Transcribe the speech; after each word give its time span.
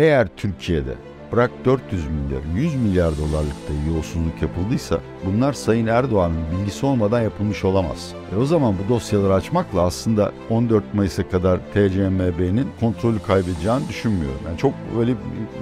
Eğer 0.00 0.28
Türkiye'de 0.36 0.94
bırak 1.32 1.50
400 1.64 2.06
milyar, 2.06 2.42
100 2.54 2.74
milyar 2.74 3.12
dolarlıkta 3.18 3.72
yolsuzluk 3.94 4.42
yapıldıysa 4.42 5.00
bunlar 5.26 5.52
Sayın 5.52 5.86
Erdoğan'ın 5.86 6.36
bilgisi 6.52 6.86
olmadan 6.86 7.20
yapılmış 7.20 7.64
olamaz. 7.64 8.12
E 8.34 8.36
o 8.36 8.44
zaman 8.44 8.74
bu 8.84 8.94
dosyaları 8.94 9.34
açmakla 9.34 9.80
aslında 9.80 10.32
14 10.50 10.94
Mayıs'a 10.94 11.28
kadar 11.28 11.58
TCMB'nin 11.58 12.68
kontrolü 12.80 13.18
kaybedeceğini 13.18 13.88
düşünmüyorum. 13.88 14.40
Yani 14.46 14.58
çok 14.58 14.72
öyle 14.98 15.14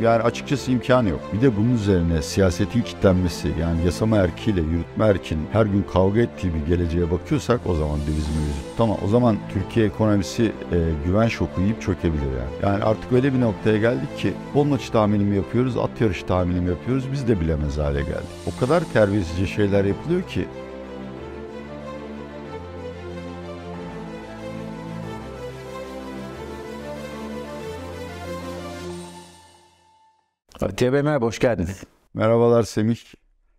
yani 0.02 0.22
açıkçası 0.22 0.72
imkanı 0.72 1.08
yok. 1.08 1.20
Bir 1.32 1.40
de 1.40 1.56
bunun 1.56 1.74
üzerine 1.74 2.22
siyasetin 2.22 2.82
kitlenmesi 2.82 3.48
yani 3.60 3.84
yasama 3.84 4.16
erkiyle 4.16 4.60
yürütme 4.60 5.06
erkinin 5.06 5.46
her 5.52 5.66
gün 5.66 5.84
kavga 5.92 6.20
ettiği 6.20 6.54
bir 6.54 6.66
geleceğe 6.76 7.10
bakıyorsak 7.10 7.60
o 7.66 7.74
zaman 7.74 8.00
döviz 8.00 8.28
mevcut. 8.28 8.76
Tamam 8.76 8.96
o 9.04 9.08
zaman 9.08 9.36
Türkiye 9.52 9.86
ekonomisi 9.86 10.52
e, 10.72 10.76
güven 11.06 11.28
şoku 11.28 11.60
yiyip 11.60 11.82
çökebilir 11.82 12.22
yani. 12.22 12.72
Yani 12.72 12.84
artık 12.84 13.12
öyle 13.12 13.34
bir 13.34 13.40
noktaya 13.40 13.78
geldik 13.78 14.18
ki 14.18 14.32
maçı 14.54 14.92
tahminimi 14.92 15.36
yapıyoruz, 15.58 15.90
at 15.90 16.00
yarışı 16.00 16.26
tahminimi 16.26 16.68
yapıyoruz. 16.68 17.12
Biz 17.12 17.28
de 17.28 17.40
bilemez 17.40 17.78
hale 17.78 18.00
geldik. 18.00 18.28
O 18.46 18.60
kadar 18.60 18.92
terbiyesizce 18.92 19.46
şeyler 19.46 19.84
yapılıyor 19.84 20.22
ki 20.22 20.48
merhaba, 30.90 31.26
hoş 31.26 31.38
geldiniz. 31.38 31.84
Merhabalar 32.14 32.62
Semih. 32.62 32.98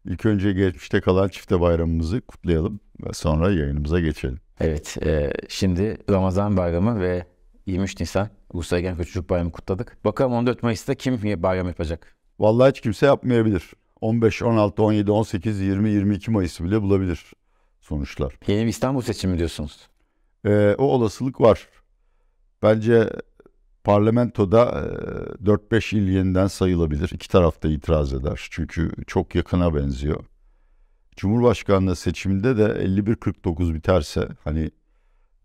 İlk 0.06 0.26
önce 0.26 0.54
geçmişte 0.54 1.02
kalan 1.02 1.28
çifte 1.28 1.62
bayramımızı 1.62 2.22
kutlayalım 2.22 2.80
ve 3.06 3.14
sonra 3.14 3.52
yayınımıza 3.52 4.00
geçelim. 4.00 4.40
Evet, 4.60 4.98
e, 5.06 5.34
şimdi 5.48 5.98
Ramazan 6.10 6.58
bayramı 6.58 7.00
ve 7.00 7.26
23 7.70 8.00
Nisan 8.00 8.30
Ulusal 8.54 8.80
Egemen 8.80 9.04
Çocuk 9.04 9.30
Bayramı 9.30 9.52
kutladık. 9.52 9.98
Bakalım 10.06 10.34
14 10.34 10.64
Mayıs'ta 10.64 10.96
kim 10.96 11.44
bayram 11.44 11.68
yapacak? 11.68 12.16
Vallahi 12.40 12.70
hiç 12.70 12.82
kimse 12.82 13.06
yapmayabilir. 13.06 13.72
15, 14.02 14.42
16, 14.42 14.84
17, 14.84 15.12
18, 15.12 15.60
20, 15.60 15.90
22 15.90 16.32
Mayıs'ı 16.32 16.64
bile 16.64 16.82
bulabilir 16.82 17.34
sonuçlar. 17.82 18.34
Yeni 18.48 18.64
bir 18.64 18.70
İstanbul 18.70 19.02
seçimi 19.02 19.38
diyorsunuz. 19.38 19.90
Ee, 20.46 20.76
o 20.78 20.84
olasılık 20.84 21.42
var. 21.42 21.68
Bence 22.64 23.10
parlamentoda 23.84 24.62
4-5 25.44 25.96
il 25.96 26.10
yeniden 26.10 26.48
sayılabilir. 26.48 27.12
İki 27.14 27.30
taraf 27.30 27.64
da 27.64 27.68
itiraz 27.68 28.14
eder. 28.14 28.48
Çünkü 28.52 28.92
çok 29.08 29.36
yakına 29.36 29.76
benziyor. 29.76 30.26
Cumhurbaşkanlığı 31.16 31.96
seçiminde 31.96 32.58
de 32.58 32.64
51-49 32.64 33.74
biterse 33.74 34.28
hani 34.44 34.72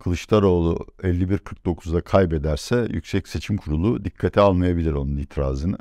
Kılıçdaroğlu 0.05 0.87
51-49'da 1.03 2.01
kaybederse 2.01 2.87
Yüksek 2.91 3.29
Seçim 3.29 3.57
Kurulu 3.57 4.05
dikkate 4.05 4.41
almayabilir 4.41 4.93
onun 4.93 5.17
itirazını. 5.17 5.79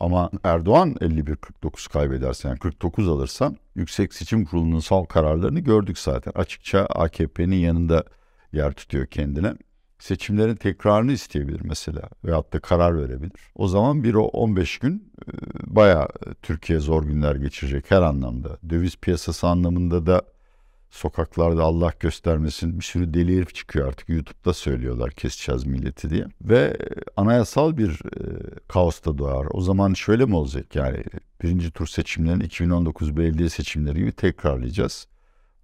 Ama 0.00 0.30
Erdoğan 0.44 0.90
51-49 0.90 1.92
kaybederse 1.92 2.48
yani 2.48 2.58
49 2.58 3.08
alırsa 3.08 3.54
Yüksek 3.74 4.14
Seçim 4.14 4.44
Kurulu'nun 4.44 4.80
son 4.80 5.04
kararlarını 5.04 5.60
gördük 5.60 5.98
zaten. 5.98 6.32
Açıkça 6.34 6.86
AKP'nin 6.86 7.56
yanında 7.56 8.04
yer 8.52 8.72
tutuyor 8.72 9.06
kendine 9.06 9.54
seçimlerin 9.98 10.56
tekrarını 10.56 11.12
isteyebilir 11.12 11.60
mesela 11.64 12.02
veyahut 12.24 12.52
da 12.52 12.60
karar 12.60 12.98
verebilir. 12.98 13.32
O 13.54 13.68
zaman 13.68 14.04
bir 14.04 14.14
o 14.14 14.22
15 14.24 14.78
gün 14.78 15.12
e, 15.26 15.32
bayağı 15.66 16.08
Türkiye 16.42 16.78
zor 16.78 17.04
günler 17.04 17.36
geçirecek 17.36 17.90
her 17.90 18.02
anlamda. 18.02 18.58
Döviz 18.70 18.96
piyasası 18.96 19.46
anlamında 19.46 20.06
da 20.06 20.22
sokaklarda 20.96 21.62
Allah 21.62 21.92
göstermesin 22.00 22.78
bir 22.78 22.84
sürü 22.84 23.14
deli 23.14 23.36
herif 23.36 23.54
çıkıyor 23.54 23.88
artık 23.88 24.08
YouTube'da 24.08 24.52
söylüyorlar 24.52 25.10
keseceğiz 25.10 25.66
milleti 25.66 26.10
diye. 26.10 26.26
Ve 26.42 26.76
anayasal 27.16 27.76
bir 27.76 27.90
e, 27.90 28.20
kaos 28.68 29.04
da 29.04 29.18
doğar. 29.18 29.46
O 29.50 29.60
zaman 29.60 29.94
şöyle 29.94 30.24
mi 30.24 30.36
olacak 30.36 30.76
yani 30.76 31.04
birinci 31.42 31.70
tur 31.70 31.86
seçimlerin 31.86 32.40
2019 32.40 33.16
belediye 33.16 33.48
seçimleri 33.48 33.98
gibi 33.98 34.12
tekrarlayacağız. 34.12 35.06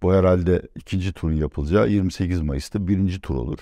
Bu 0.01 0.13
herhalde 0.13 0.61
ikinci 0.75 1.13
turun 1.13 1.33
yapılacağı 1.33 1.89
28 1.89 2.41
Mayıs'ta 2.41 2.87
birinci 2.87 3.21
tur 3.21 3.35
olur. 3.35 3.59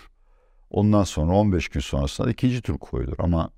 Ondan 0.69 1.03
sonra 1.03 1.31
15 1.33 1.69
gün 1.69 1.79
sonrasında 1.81 2.31
ikinci 2.31 2.61
tur 2.61 2.77
koyulur. 2.77 3.15
Ama 3.19 3.49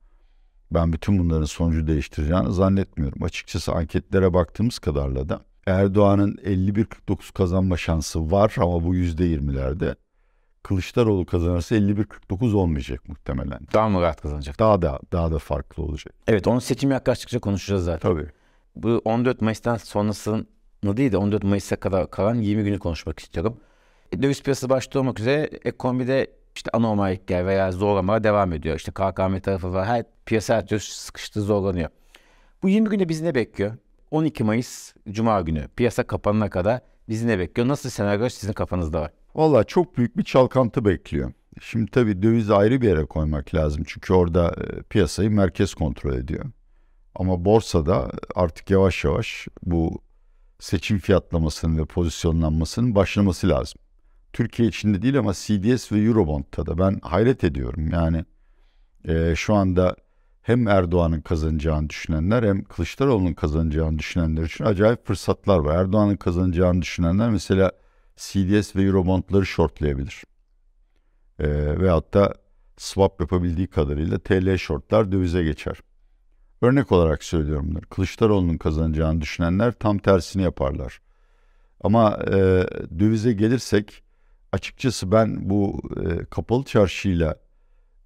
ben 0.71 0.93
bütün 0.93 1.19
bunların 1.19 1.45
sonucu 1.45 1.87
değiştireceğini 1.87 2.53
zannetmiyorum. 2.53 3.23
Açıkçası 3.23 3.71
anketlere 3.71 4.33
baktığımız 4.33 4.79
kadarla 4.79 5.29
da 5.29 5.41
Erdoğan'ın 5.67 6.35
51-49 6.35 7.33
kazanma 7.33 7.77
şansı 7.77 8.31
var 8.31 8.55
ama 8.57 8.83
bu 8.83 8.95
%20'lerde. 8.95 9.95
Kılıçdaroğlu 10.63 11.25
kazanırsa 11.25 11.75
51-49 11.75 12.55
olmayacak 12.55 13.09
muhtemelen. 13.09 13.59
Daha 13.73 13.89
mı 13.89 14.01
rahat 14.01 14.21
kazanacak? 14.21 14.59
Daha 14.59 14.81
da 14.81 14.99
daha 15.11 15.31
da 15.31 15.39
farklı 15.39 15.83
olacak. 15.83 16.13
Evet 16.27 16.47
onun 16.47 16.59
seçimi 16.59 16.93
yaklaştıkça 16.93 17.39
konuşacağız 17.39 17.83
zaten. 17.83 18.09
Tabii. 18.11 18.27
Bu 18.75 19.01
14 19.05 19.41
Mayıs'tan 19.41 19.77
sonrasını 19.77 20.45
değil 20.83 21.11
de 21.11 21.17
14 21.17 21.43
Mayıs'a 21.43 21.75
kadar 21.75 22.11
kalan 22.11 22.35
20 22.35 22.63
günü 22.63 22.79
konuşmak 22.79 23.19
istiyorum. 23.19 23.57
Döviz 24.21 24.43
piyasası 24.43 24.69
başta 24.69 24.99
olmak 24.99 25.19
üzere 25.19 25.49
ekonomide 25.65 26.27
işte 26.55 26.69
anormallikler 26.73 27.45
veya 27.45 27.71
zorlamalar 27.71 28.23
devam 28.23 28.53
ediyor. 28.53 28.75
İşte 28.75 28.91
KKM 28.91 29.39
tarafı 29.39 29.73
var. 29.73 29.87
Her 29.87 30.03
piyasa 30.25 30.55
her 30.55 30.67
türlü 30.67 30.79
sıkıştı 30.79 31.41
zorlanıyor. 31.41 31.89
Bu 32.63 32.69
20 32.69 32.89
günde 32.89 33.09
bizi 33.09 33.25
ne 33.25 33.35
bekliyor? 33.35 33.73
12 34.13 34.43
Mayıs 34.43 34.93
Cuma 35.09 35.41
günü 35.41 35.67
piyasa 35.75 36.03
kapanana 36.03 36.49
kadar 36.49 36.81
bizi 37.09 37.27
ne 37.27 37.39
bekliyor? 37.39 37.67
Nasıl 37.67 37.89
senaryo 37.89 38.29
sizin 38.29 38.53
kafanızda 38.53 39.01
var? 39.01 39.11
Valla 39.35 39.63
çok 39.63 39.97
büyük 39.97 40.17
bir 40.17 40.23
çalkantı 40.23 40.85
bekliyor. 40.85 41.33
Şimdi 41.61 41.91
tabii 41.91 42.21
dövizi 42.21 42.53
ayrı 42.53 42.81
bir 42.81 42.87
yere 42.87 43.05
koymak 43.05 43.55
lazım. 43.55 43.83
Çünkü 43.87 44.13
orada 44.13 44.55
e, 44.57 44.81
piyasayı 44.81 45.31
merkez 45.31 45.73
kontrol 45.73 46.13
ediyor. 46.13 46.45
Ama 47.15 47.45
borsada 47.45 48.11
artık 48.35 48.69
yavaş 48.69 49.03
yavaş 49.03 49.47
bu 49.63 50.01
seçim 50.59 50.99
fiyatlamasının 50.99 51.77
ve 51.77 51.85
pozisyonlanmasının 51.85 52.95
başlaması 52.95 53.49
lazım. 53.49 53.81
Türkiye 54.33 54.67
içinde 54.67 55.01
değil 55.01 55.19
ama 55.19 55.33
CDS 55.33 55.91
ve 55.91 55.99
Eurobond'da 55.99 56.65
da 56.65 56.77
ben 56.77 56.99
hayret 57.03 57.43
ediyorum. 57.43 57.89
Yani 57.91 58.25
e, 59.07 59.35
şu 59.35 59.53
anda 59.53 59.95
hem 60.43 60.67
Erdoğan'ın 60.67 61.21
kazanacağını 61.21 61.89
düşünenler 61.89 62.43
hem 62.43 62.63
Kılıçdaroğlu'nun 62.63 63.33
kazanacağını 63.33 63.99
düşünenler 63.99 64.43
için 64.43 64.63
acayip 64.63 65.07
fırsatlar 65.07 65.57
var. 65.59 65.75
Erdoğan'ın 65.75 66.15
kazanacağını 66.15 66.81
düşünenler 66.81 67.29
mesela 67.29 67.71
CDS 68.15 68.75
ve 68.75 68.83
Eurobond'ları 68.83 69.45
shortlayabilir. 69.45 70.23
E, 71.39 71.79
veyahut 71.79 72.13
da 72.13 72.33
swap 72.77 73.21
yapabildiği 73.21 73.67
kadarıyla 73.67 74.19
TL 74.19 74.57
shortlar 74.57 75.11
dövize 75.11 75.43
geçer. 75.43 75.77
Örnek 76.61 76.91
olarak 76.91 77.23
söylüyorum 77.23 77.67
bunları. 77.69 77.85
Kılıçdaroğlu'nun 77.85 78.57
kazanacağını 78.57 79.21
düşünenler 79.21 79.71
tam 79.71 79.97
tersini 79.97 80.43
yaparlar. 80.43 81.01
Ama 81.81 82.19
e, 82.27 82.31
dövize 82.99 83.33
gelirsek 83.33 84.03
açıkçası 84.51 85.11
ben 85.11 85.49
bu 85.49 85.81
e, 86.05 86.25
kapalı 86.25 86.63
çarşıyla 86.63 87.35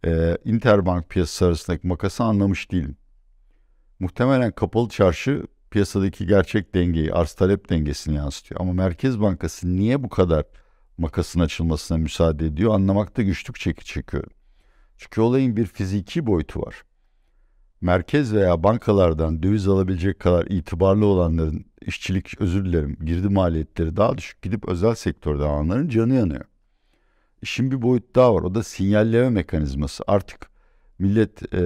e, 0.05 0.37
interbank 0.45 1.09
piyasası 1.09 1.45
arasındaki 1.45 1.87
makası 1.87 2.23
anlamış 2.23 2.71
değilim. 2.71 2.97
Muhtemelen 3.99 4.51
kapalı 4.51 4.89
çarşı 4.89 5.43
piyasadaki 5.71 6.27
gerçek 6.27 6.75
dengeyi, 6.75 7.13
arz 7.13 7.33
talep 7.33 7.69
dengesini 7.69 8.15
yansıtıyor. 8.15 8.61
Ama 8.61 8.73
Merkez 8.73 9.21
Bankası 9.21 9.75
niye 9.75 10.03
bu 10.03 10.09
kadar 10.09 10.45
makasın 10.97 11.39
açılmasına 11.39 11.97
müsaade 11.97 12.45
ediyor 12.45 12.73
anlamakta 12.73 13.21
güçlük 13.21 13.59
çeki 13.59 13.85
çekiyorum. 13.85 14.31
Çünkü 14.97 15.21
olayın 15.21 15.57
bir 15.57 15.65
fiziki 15.65 16.25
boyutu 16.25 16.61
var. 16.61 16.83
Merkez 17.81 18.33
veya 18.33 18.63
bankalardan 18.63 19.43
döviz 19.43 19.67
alabilecek 19.67 20.19
kadar 20.19 20.45
itibarlı 20.45 21.05
olanların 21.05 21.65
işçilik 21.81 22.41
özür 22.41 22.65
dilerim 22.65 22.97
girdi 23.05 23.29
maliyetleri 23.29 23.97
daha 23.97 24.17
düşük 24.17 24.41
gidip 24.41 24.69
özel 24.69 24.95
sektörde 24.95 25.43
alanların 25.43 25.89
canı 25.89 26.13
yanıyor. 26.13 26.45
İşin 27.41 27.71
bir 27.71 27.81
boyut 27.81 28.15
daha 28.15 28.35
var 28.35 28.41
o 28.41 28.55
da 28.55 28.63
sinyalleme 28.63 29.29
mekanizması. 29.29 30.03
Artık 30.07 30.49
millet 30.99 31.53
e, 31.53 31.59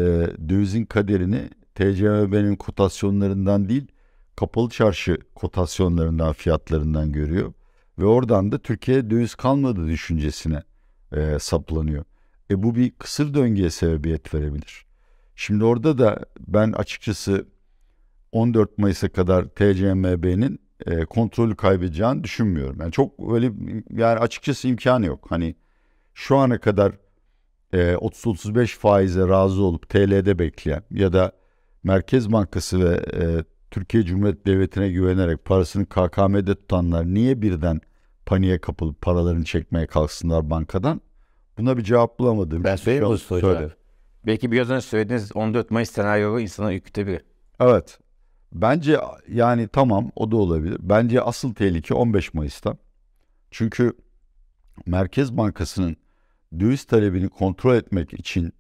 dövizin 0.49 0.85
kaderini 0.85 1.49
TCMB'nin 1.75 2.55
kotasyonlarından 2.55 3.69
değil 3.69 3.87
kapalı 4.35 4.69
çarşı 4.69 5.17
kotasyonlarından 5.35 6.33
fiyatlarından 6.33 7.11
görüyor. 7.11 7.53
Ve 7.99 8.05
oradan 8.05 8.51
da 8.51 8.59
Türkiye'ye 8.59 9.09
döviz 9.09 9.35
kalmadığı 9.35 9.87
düşüncesine 9.87 10.63
e, 11.11 11.39
saplanıyor. 11.39 12.03
E 12.51 12.63
bu 12.63 12.75
bir 12.75 12.91
kısır 12.91 13.33
döngüye 13.33 13.69
sebebiyet 13.69 14.33
verebilir. 14.33 14.85
Şimdi 15.35 15.63
orada 15.63 15.97
da 15.97 16.25
ben 16.39 16.71
açıkçası 16.71 17.47
14 18.31 18.77
Mayıs'a 18.77 19.09
kadar 19.09 19.45
TCMB'nin 19.45 20.59
e, 20.85 21.05
kontrolü 21.05 21.55
kaybedeceğini 21.55 22.23
düşünmüyorum. 22.23 22.77
Yani 22.81 22.91
çok 22.91 23.33
öyle 23.33 23.51
yani 23.97 24.19
açıkçası 24.19 24.67
imkanı 24.67 25.05
yok. 25.05 25.25
Hani 25.29 25.55
şu 26.13 26.37
ana 26.37 26.57
kadar 26.57 26.91
e, 27.73 27.77
30-35 27.77 28.67
faize 28.77 29.27
razı 29.27 29.63
olup 29.63 29.89
TL'de 29.89 30.39
bekleyen 30.39 30.83
ya 30.91 31.13
da 31.13 31.31
Merkez 31.83 32.31
Bankası 32.31 32.89
ve 32.89 33.01
e, 33.13 33.43
Türkiye 33.71 34.03
Cumhuriyet 34.03 34.45
Devleti'ne 34.45 34.89
güvenerek 34.89 35.45
parasını 35.45 35.85
KKM'de 35.85 36.55
tutanlar 36.55 37.05
niye 37.05 37.41
birden 37.41 37.81
paniğe 38.25 38.61
kapılıp 38.61 39.01
paralarını 39.01 39.43
çekmeye 39.43 39.87
kalksınlar 39.87 40.49
bankadan? 40.49 41.01
Buna 41.57 41.77
bir 41.77 41.83
cevap 41.83 42.19
bulamadım. 42.19 42.63
Ben 42.63 42.75
söyleyeyim 42.75 43.63
mi. 43.63 43.71
Belki 44.25 44.51
biraz 44.51 44.69
önce 44.69 44.81
söylediğiniz 44.81 45.35
14 45.35 45.71
Mayıs 45.71 45.91
senaryoyu 45.91 46.39
insana 46.39 46.73
ürkütebilir. 46.73 47.21
Evet. 47.59 47.99
Bence 48.53 48.99
yani 49.27 49.67
tamam 49.67 50.11
o 50.15 50.31
da 50.31 50.37
olabilir. 50.37 50.77
Bence 50.79 51.21
asıl 51.21 51.53
tehlike 51.53 51.93
15 51.93 52.33
Mayıs'ta. 52.33 52.77
Çünkü 53.51 53.93
Merkez 54.85 55.37
Bankası'nın 55.37 55.97
döviz 56.59 56.83
talebini 56.83 57.29
kontrol 57.29 57.75
etmek 57.75 58.13
için 58.13 58.53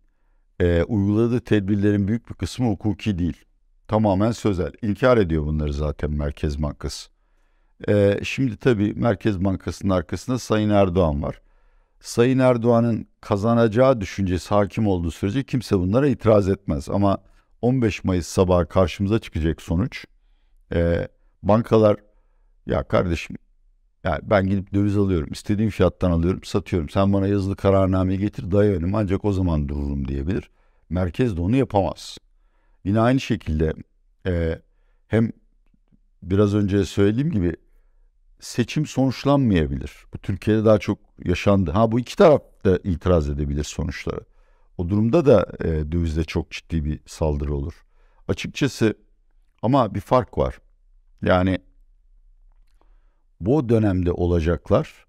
e, 0.59 0.83
uyguladığı 0.83 1.39
tedbirlerin 1.39 2.07
büyük 2.07 2.29
bir 2.29 2.33
kısmı 2.33 2.69
hukuki 2.69 3.19
değil. 3.19 3.45
Tamamen 3.87 4.31
sözel. 4.31 4.71
İnkar 4.81 5.17
ediyor 5.17 5.45
bunları 5.45 5.73
zaten 5.73 6.11
Merkez 6.11 6.63
Bankası. 6.63 7.09
E, 7.87 8.19
şimdi 8.23 8.57
tabii 8.57 8.93
Merkez 8.93 9.43
Bankası'nın 9.43 9.93
arkasında 9.93 10.39
Sayın 10.39 10.69
Erdoğan 10.69 11.23
var. 11.23 11.41
Sayın 11.99 12.39
Erdoğan'ın 12.39 13.07
kazanacağı 13.21 14.01
düşüncesi 14.01 14.49
hakim 14.49 14.87
olduğu 14.87 15.11
sürece 15.11 15.43
kimse 15.43 15.79
bunlara 15.79 16.07
itiraz 16.07 16.49
etmez. 16.49 16.89
Ama 16.89 17.17
15 17.61 18.03
Mayıs 18.03 18.27
sabahı 18.27 18.67
karşımıza 18.67 19.19
çıkacak 19.19 19.61
sonuç. 19.61 20.05
E, 20.73 21.07
bankalar 21.43 21.97
ya 22.65 22.83
kardeşim 22.83 23.37
yani 24.03 24.19
ben 24.23 24.47
gidip 24.47 24.73
döviz 24.73 24.97
alıyorum. 24.97 25.29
istediğim 25.31 25.69
fiyattan 25.69 26.11
alıyorum, 26.11 26.43
satıyorum. 26.43 26.89
Sen 26.89 27.13
bana 27.13 27.27
yazılı 27.27 27.55
kararname 27.55 28.15
getir, 28.15 28.53
önüm 28.53 28.95
ancak 28.95 29.25
o 29.25 29.33
zaman 29.33 29.69
dururum 29.69 30.07
diyebilir. 30.07 30.49
Merkez 30.89 31.37
de 31.37 31.41
onu 31.41 31.55
yapamaz. 31.55 32.17
Yine 32.83 32.99
aynı 32.99 33.19
şekilde 33.19 33.73
e, 34.25 34.61
hem 35.07 35.31
biraz 36.23 36.55
önce 36.55 36.85
söylediğim 36.85 37.31
gibi 37.31 37.55
seçim 38.39 38.85
sonuçlanmayabilir. 38.85 39.91
Bu 40.13 40.17
Türkiye'de 40.17 40.65
daha 40.65 40.77
çok 40.77 40.99
yaşandı. 41.25 41.71
Ha 41.71 41.91
bu 41.91 41.99
iki 41.99 42.15
taraf 42.15 42.41
da 42.65 42.79
itiraz 42.83 43.29
edebilir 43.29 43.63
sonuçlara. 43.63 44.19
O 44.77 44.89
durumda 44.89 45.25
da 45.25 45.47
e, 45.63 45.91
dövizde 45.91 46.23
çok 46.23 46.51
ciddi 46.51 46.85
bir 46.85 46.99
saldırı 47.05 47.55
olur. 47.55 47.73
Açıkçası 48.27 48.95
ama 49.61 49.95
bir 49.95 49.99
fark 49.99 50.37
var. 50.37 50.59
Yani 51.21 51.59
bu 53.45 53.69
dönemde 53.69 54.11
olacaklar 54.11 55.05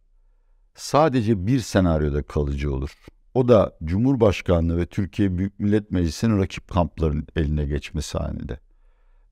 sadece 0.74 1.46
bir 1.46 1.60
senaryoda 1.60 2.22
kalıcı 2.22 2.74
olur. 2.74 2.90
O 3.34 3.48
da 3.48 3.76
Cumhurbaşkanlığı 3.84 4.76
ve 4.76 4.86
Türkiye 4.86 5.38
Büyük 5.38 5.60
Millet 5.60 5.90
Meclisi'nin 5.90 6.38
rakip 6.38 6.68
kampların 6.68 7.26
eline 7.36 7.64
geçmesi 7.64 8.18
halinde. 8.18 8.60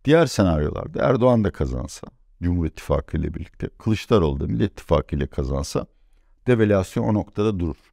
Diğer 0.04 0.26
senaryolarda 0.26 1.02
Erdoğan 1.02 1.44
da 1.44 1.50
kazansa, 1.50 2.06
Cumhur 2.42 2.66
İttifakı 2.66 3.16
ile 3.16 3.34
birlikte, 3.34 3.68
Kılıçdaroğlu 3.78 4.40
da 4.40 4.46
Millet 4.46 4.72
İttifakı 4.72 5.16
ile 5.16 5.26
kazansa 5.26 5.86
devalüasyon 6.46 7.04
o 7.04 7.14
noktada 7.14 7.58
durur. 7.58 7.92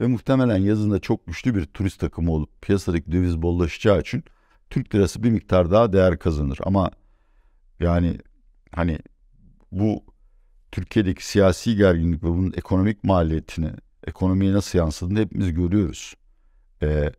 Ve 0.00 0.06
muhtemelen 0.06 0.58
yazında 0.58 0.98
çok 0.98 1.26
güçlü 1.26 1.54
bir 1.54 1.64
turist 1.66 2.00
takımı 2.00 2.32
olup 2.32 2.62
piyasadaki 2.62 3.12
döviz 3.12 3.42
bollaşacağı 3.42 4.00
için 4.00 4.24
Türk 4.70 4.94
lirası 4.94 5.22
bir 5.22 5.30
miktar 5.30 5.70
daha 5.70 5.92
değer 5.92 6.18
kazanır. 6.18 6.58
Ama 6.62 6.90
yani 7.80 8.18
hani 8.70 8.98
bu 9.72 10.11
Türkiye'deki 10.72 11.26
siyasi 11.26 11.76
gerginlik 11.76 12.22
ve 12.22 12.28
bunun 12.28 12.52
ekonomik 12.56 13.04
maliyetini, 13.04 13.70
ekonomiye 14.06 14.52
nasıl 14.52 14.78
yansıdığını 14.78 15.18
hepimiz 15.18 15.54
görüyoruz. 15.54 16.14
Ee, 16.82 17.12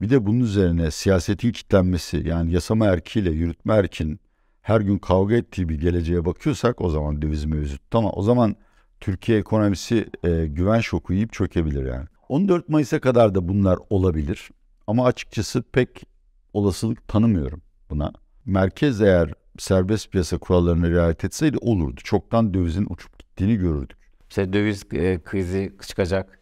bir 0.00 0.10
de 0.10 0.26
bunun 0.26 0.40
üzerine 0.40 0.90
siyasetin 0.90 1.52
kitlenmesi 1.52 2.28
yani 2.28 2.52
yasama 2.52 2.86
erkiyle 2.86 3.30
yürütme 3.30 3.74
erkin 3.74 4.20
her 4.62 4.80
gün 4.80 4.98
kavga 4.98 5.34
ettiği 5.34 5.68
bir 5.68 5.80
geleceğe 5.80 6.24
bakıyorsak 6.24 6.80
o 6.80 6.90
zaman 6.90 7.22
döviz 7.22 7.44
mevcut. 7.44 7.80
Tamam 7.90 8.12
o 8.14 8.22
zaman 8.22 8.56
Türkiye 9.00 9.38
ekonomisi 9.38 10.06
e, 10.24 10.46
güven 10.46 10.80
şoku 10.80 11.12
yiyip 11.12 11.32
çökebilir 11.32 11.86
yani. 11.86 12.06
14 12.28 12.68
Mayıs'a 12.68 13.00
kadar 13.00 13.34
da 13.34 13.48
bunlar 13.48 13.78
olabilir. 13.90 14.50
Ama 14.86 15.04
açıkçası 15.04 15.62
pek 15.62 16.02
olasılık 16.52 17.08
tanımıyorum 17.08 17.62
buna. 17.90 18.12
Merkez 18.46 19.00
eğer 19.00 19.32
serbest 19.60 20.10
piyasa 20.10 20.38
kurallarına 20.38 20.90
riayet 20.90 21.24
etseydi 21.24 21.58
olurdu. 21.60 22.00
Çoktan 22.04 22.54
dövizin 22.54 22.86
uçup 22.90 23.18
gittiğini 23.18 23.56
görürdük. 23.56 23.98
İşte 24.28 24.52
döviz 24.52 24.84
e, 24.92 25.20
krizi 25.24 25.72
çıkacak, 25.88 26.38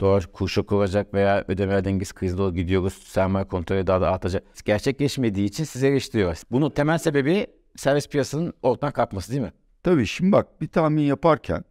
dolar 0.00 0.26
kur 0.32 0.48
şoku 0.48 0.76
olacak 0.76 1.14
veya 1.14 1.44
ödeme 1.48 1.84
dengesi 1.84 2.14
krizi 2.14 2.38
doğru 2.38 2.54
gidiyoruz. 2.54 2.94
Sermaye 2.94 3.44
kontrolü 3.44 3.86
daha 3.86 4.00
da 4.00 4.10
artacak. 4.10 4.44
Gerçekleşmediği 4.64 5.46
için 5.46 5.64
size 5.64 5.88
eleştiriyor. 5.88 6.36
Bunun 6.50 6.70
temel 6.70 6.98
sebebi 6.98 7.46
serbest 7.76 8.12
piyasanın 8.12 8.52
ortadan 8.62 8.92
kalkması 8.92 9.32
değil 9.32 9.42
mi? 9.42 9.52
Tabii 9.82 10.06
şimdi 10.06 10.32
bak 10.32 10.60
bir 10.60 10.68
tahmin 10.68 11.02
yaparken 11.02 11.64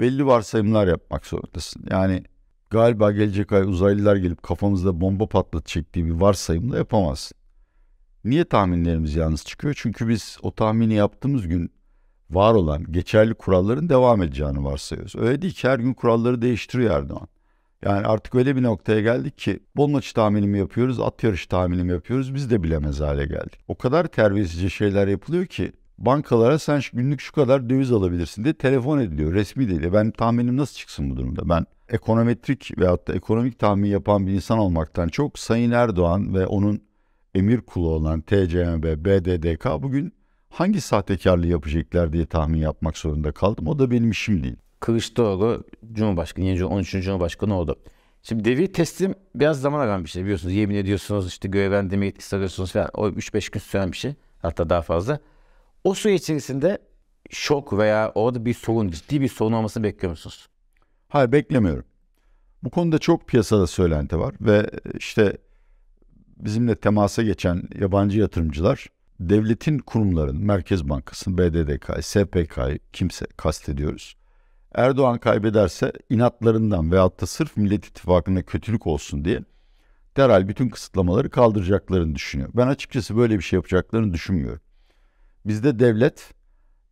belli 0.00 0.26
varsayımlar 0.26 0.86
yapmak 0.86 1.26
zorundasın. 1.26 1.84
Yani 1.90 2.22
galiba 2.70 3.12
gelecek 3.12 3.52
ay 3.52 3.62
uzaylılar 3.62 4.16
gelip 4.16 4.42
kafamızda 4.42 5.00
bomba 5.00 5.26
patlatacak 5.26 5.94
diye 5.94 6.04
bir 6.04 6.10
varsayımla 6.10 6.76
yapamazsın. 6.76 7.45
Niye 8.26 8.44
tahminlerimiz 8.44 9.14
yalnız 9.14 9.44
çıkıyor? 9.44 9.74
Çünkü 9.78 10.08
biz 10.08 10.38
o 10.42 10.50
tahmini 10.50 10.94
yaptığımız 10.94 11.48
gün 11.48 11.70
var 12.30 12.54
olan 12.54 12.92
geçerli 12.92 13.34
kuralların 13.34 13.88
devam 13.88 14.22
edeceğini 14.22 14.64
varsayıyoruz. 14.64 15.16
Öyle 15.16 15.42
değil 15.42 15.54
ki 15.54 15.68
her 15.68 15.78
gün 15.78 15.94
kuralları 15.94 16.42
değiştiriyor 16.42 16.98
Erdoğan. 16.98 17.28
Yani 17.82 18.06
artık 18.06 18.34
öyle 18.34 18.56
bir 18.56 18.62
noktaya 18.62 19.00
geldik 19.00 19.38
ki 19.38 19.60
bol 19.76 19.88
maçı 19.88 20.14
tahmini 20.14 20.46
mi 20.46 20.58
yapıyoruz, 20.58 21.00
at 21.00 21.22
yarışı 21.22 21.48
tahmini 21.48 21.84
mi 21.84 21.92
yapıyoruz 21.92 22.34
biz 22.34 22.50
de 22.50 22.62
bilemez 22.62 23.00
hale 23.00 23.26
geldik. 23.26 23.60
O 23.68 23.74
kadar 23.74 24.06
terbiyesizce 24.06 24.68
şeyler 24.68 25.08
yapılıyor 25.08 25.46
ki 25.46 25.72
bankalara 25.98 26.58
sen 26.58 26.80
günlük 26.92 27.20
şu 27.20 27.32
kadar 27.32 27.70
döviz 27.70 27.92
alabilirsin 27.92 28.44
diye 28.44 28.54
telefon 28.54 28.98
ediliyor 28.98 29.34
resmi 29.34 29.68
değil. 29.68 29.92
Ben 29.92 30.10
tahminim 30.10 30.56
nasıl 30.56 30.76
çıksın 30.76 31.10
bu 31.10 31.16
durumda? 31.16 31.48
Ben 31.48 31.66
ekonometrik 31.88 32.78
veyahut 32.78 33.08
da 33.08 33.14
ekonomik 33.14 33.58
tahmin 33.58 33.88
yapan 33.88 34.26
bir 34.26 34.32
insan 34.32 34.58
olmaktan 34.58 35.08
çok 35.08 35.38
Sayın 35.38 35.70
Erdoğan 35.70 36.34
ve 36.34 36.46
onun 36.46 36.86
emir 37.36 37.60
kulu 37.60 37.88
olan 37.88 38.20
TCMB, 38.20 39.04
BDDK 39.04 39.82
bugün 39.82 40.12
hangi 40.48 40.80
sahtekarlığı 40.80 41.46
yapacaklar 41.46 42.12
diye 42.12 42.26
tahmin 42.26 42.58
yapmak 42.58 42.98
zorunda 42.98 43.32
kaldım. 43.32 43.68
O 43.68 43.78
da 43.78 43.90
benim 43.90 44.10
işim 44.10 44.42
değil. 44.42 44.56
Kılıçdaroğlu 44.80 45.64
Cumhurbaşkanı, 45.92 46.44
yeni 46.44 46.64
13. 46.64 46.90
Cumhurbaşkanı 46.90 47.54
oldu. 47.54 47.76
Şimdi 48.22 48.44
devir 48.44 48.72
teslim 48.72 49.14
biraz 49.34 49.60
zaman 49.60 49.86
alan 49.86 50.04
bir 50.04 50.08
şey 50.08 50.22
biliyorsunuz. 50.22 50.54
Yemin 50.54 50.74
ediyorsunuz 50.74 51.28
işte 51.28 51.48
görevlendirme 51.48 52.06
yetkisi 52.06 52.36
alıyorsunuz 52.36 52.72
falan. 52.72 52.90
O 52.94 53.08
3-5 53.08 53.52
gün 53.52 53.60
süren 53.60 53.92
bir 53.92 53.96
şey. 53.96 54.14
Hatta 54.42 54.70
daha 54.70 54.82
fazla. 54.82 55.20
O 55.84 55.94
süre 55.94 56.14
içerisinde 56.14 56.78
şok 57.30 57.78
veya 57.78 58.12
orada 58.14 58.44
bir 58.44 58.54
sorun, 58.54 58.88
ciddi 58.88 59.20
bir 59.20 59.28
sorun 59.28 59.52
olmasını 59.52 59.84
bekliyor 59.84 60.10
musunuz? 60.10 60.48
Hayır 61.08 61.32
beklemiyorum. 61.32 61.84
Bu 62.62 62.70
konuda 62.70 62.98
çok 62.98 63.28
piyasada 63.28 63.66
söylenti 63.66 64.18
var 64.18 64.34
ve 64.40 64.70
işte 64.98 65.36
bizimle 66.36 66.74
temasa 66.74 67.22
geçen 67.22 67.62
yabancı 67.80 68.20
yatırımcılar 68.20 68.86
devletin 69.20 69.78
kurumlarının 69.78 70.44
Merkez 70.44 70.88
Bankası'nın, 70.88 71.38
BDDK, 71.38 72.04
SPK 72.04 72.60
kimse 72.92 73.26
kastediyoruz. 73.36 74.16
Erdoğan 74.74 75.18
kaybederse 75.18 75.92
inatlarından 76.10 76.92
veyahut 76.92 77.20
da 77.20 77.26
sırf 77.26 77.56
Millet 77.56 77.86
İttifakı'na 77.86 78.42
kötülük 78.42 78.86
olsun 78.86 79.24
diye 79.24 79.40
derhal 80.16 80.48
bütün 80.48 80.68
kısıtlamaları 80.68 81.30
kaldıracaklarını 81.30 82.14
düşünüyor. 82.14 82.48
Ben 82.54 82.66
açıkçası 82.66 83.16
böyle 83.16 83.38
bir 83.38 83.42
şey 83.42 83.56
yapacaklarını 83.56 84.14
düşünmüyorum. 84.14 84.60
Bizde 85.46 85.78
devlet 85.78 86.34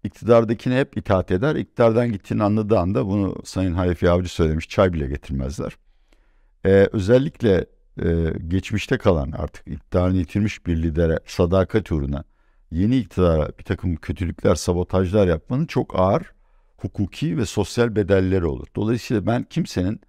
iktidardakine 0.05 0.79
hep 0.79 0.97
itaat 0.97 1.31
eder. 1.31 1.57
İktidardan 1.57 2.13
gittiğini 2.13 2.43
anladığı 2.43 2.79
anda 2.79 3.07
bunu 3.07 3.37
Sayın 3.45 3.75
Hayfi 3.75 4.11
Avcı 4.11 4.29
söylemiş 4.29 4.69
çay 4.69 4.93
bile 4.93 5.07
getirmezler. 5.07 5.77
Ee, 6.65 6.89
özellikle 6.93 7.67
e, 8.03 8.33
geçmişte 8.49 8.99
kalan 8.99 9.33
artık 9.33 9.69
iktidarını 9.69 10.17
yitirmiş 10.17 10.67
bir 10.67 10.83
lidere 10.83 11.19
sadakat 11.27 11.93
uğruna 11.93 12.25
yeni 12.71 12.97
iktidara 12.97 13.49
bir 13.59 13.65
takım 13.65 13.97
kötülükler, 13.97 14.55
sabotajlar 14.55 15.27
yapmanın 15.27 15.67
çok 15.67 15.99
ağır 15.99 16.35
hukuki 16.77 17.39
ve 17.39 17.47
sosyal 17.47 17.97
bedelleri 17.97 18.47
olur. 18.47 18.67
Dolayısıyla 18.77 19.27
ben 19.27 19.43
kimsenin 19.43 20.01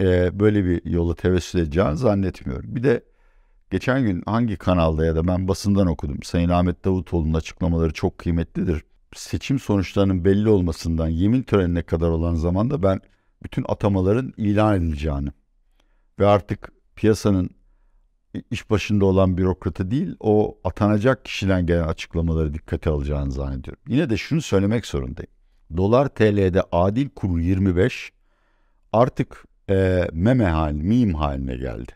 e, 0.00 0.40
böyle 0.40 0.64
bir 0.64 0.84
yola 0.84 1.14
tevessül 1.14 1.58
edeceğini 1.58 1.96
zannetmiyorum. 1.96 2.76
Bir 2.76 2.82
de 2.82 3.04
geçen 3.70 4.02
gün 4.02 4.22
hangi 4.26 4.56
kanalda 4.56 5.04
ya 5.04 5.16
da 5.16 5.26
ben 5.26 5.48
basından 5.48 5.86
okudum. 5.86 6.22
Sayın 6.22 6.48
Ahmet 6.48 6.84
Davutoğlu'nun 6.84 7.34
açıklamaları 7.34 7.92
çok 7.92 8.18
kıymetlidir. 8.18 8.84
Seçim 9.14 9.58
sonuçlarının 9.58 10.24
belli 10.24 10.48
olmasından 10.48 11.08
yemin 11.08 11.42
törenine 11.42 11.82
kadar 11.82 12.08
olan 12.08 12.34
zamanda 12.34 12.82
ben 12.82 13.00
bütün 13.42 13.64
atamaların 13.68 14.32
ilan 14.36 14.76
edileceğini 14.76 15.28
ve 16.18 16.26
artık 16.26 16.73
piyasanın 16.96 17.50
iş 18.50 18.70
başında 18.70 19.04
olan 19.04 19.38
bürokratı 19.38 19.90
değil, 19.90 20.16
o 20.20 20.58
atanacak 20.64 21.24
kişiden 21.24 21.66
gelen 21.66 21.88
açıklamaları 21.88 22.54
dikkate 22.54 22.90
alacağını 22.90 23.32
zannediyorum. 23.32 23.82
Yine 23.88 24.10
de 24.10 24.16
şunu 24.16 24.42
söylemek 24.42 24.86
zorundayım. 24.86 25.30
Dolar 25.76 26.08
TL'de 26.08 26.62
adil 26.72 27.08
kuru 27.08 27.40
25 27.40 28.12
artık 28.92 29.44
e, 29.70 30.08
meme 30.12 30.44
haline, 30.44 30.82
mim 30.82 31.14
haline 31.14 31.56
geldi. 31.56 31.92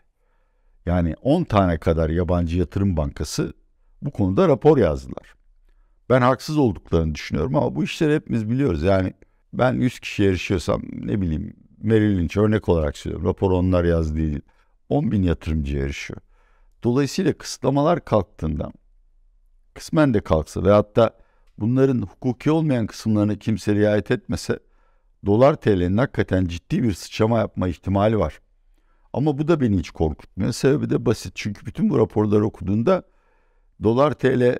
Yani 0.85 1.15
10 1.21 1.43
tane 1.43 1.77
kadar 1.77 2.09
yabancı 2.09 2.57
yatırım 2.57 2.97
bankası 2.97 3.53
bu 4.01 4.11
konuda 4.11 4.47
rapor 4.47 4.77
yazdılar. 4.77 5.33
Ben 6.09 6.21
haksız 6.21 6.57
olduklarını 6.57 7.15
düşünüyorum 7.15 7.55
ama 7.55 7.75
bu 7.75 7.83
işleri 7.83 8.15
hepimiz 8.15 8.49
biliyoruz. 8.49 8.83
Yani 8.83 9.13
ben 9.53 9.73
100 9.73 9.99
kişi 9.99 10.23
yarışıyorsam 10.23 10.81
ne 10.91 11.21
bileyim 11.21 11.53
Merrill 11.81 12.17
Lynch 12.17 12.37
örnek 12.37 12.69
olarak 12.69 12.97
söylüyorum. 12.97 13.27
Rapor 13.27 13.51
onlar 13.51 13.83
yazdı 13.83 14.17
değil 14.17 14.41
10 14.89 15.11
bin 15.11 15.23
yatırımcı 15.23 15.77
yarışıyor. 15.77 16.19
Dolayısıyla 16.83 17.33
kısıtlamalar 17.33 18.05
kalktığında 18.05 18.71
kısmen 19.73 20.13
de 20.13 20.21
kalksa 20.21 20.63
ve 20.63 20.71
hatta 20.71 21.17
bunların 21.57 22.01
hukuki 22.01 22.51
olmayan 22.51 22.87
kısımlarını 22.87 23.39
kimse 23.39 23.75
riayet 23.75 24.11
etmese 24.11 24.59
dolar 25.25 25.55
TL'nin 25.55 25.97
hakikaten 25.97 26.45
ciddi 26.45 26.83
bir 26.83 26.93
sıçrama 26.93 27.39
yapma 27.39 27.67
ihtimali 27.67 28.19
var. 28.19 28.39
Ama 29.13 29.37
bu 29.37 29.47
da 29.47 29.61
beni 29.61 29.79
hiç 29.79 29.89
korkutmuyor. 29.89 30.51
Sebebi 30.51 30.89
de 30.89 31.05
basit. 31.05 31.31
Çünkü 31.35 31.65
bütün 31.65 31.89
bu 31.89 31.97
raporları 31.97 32.45
okuduğunda 32.45 33.03
dolar 33.83 34.13
TL 34.13 34.59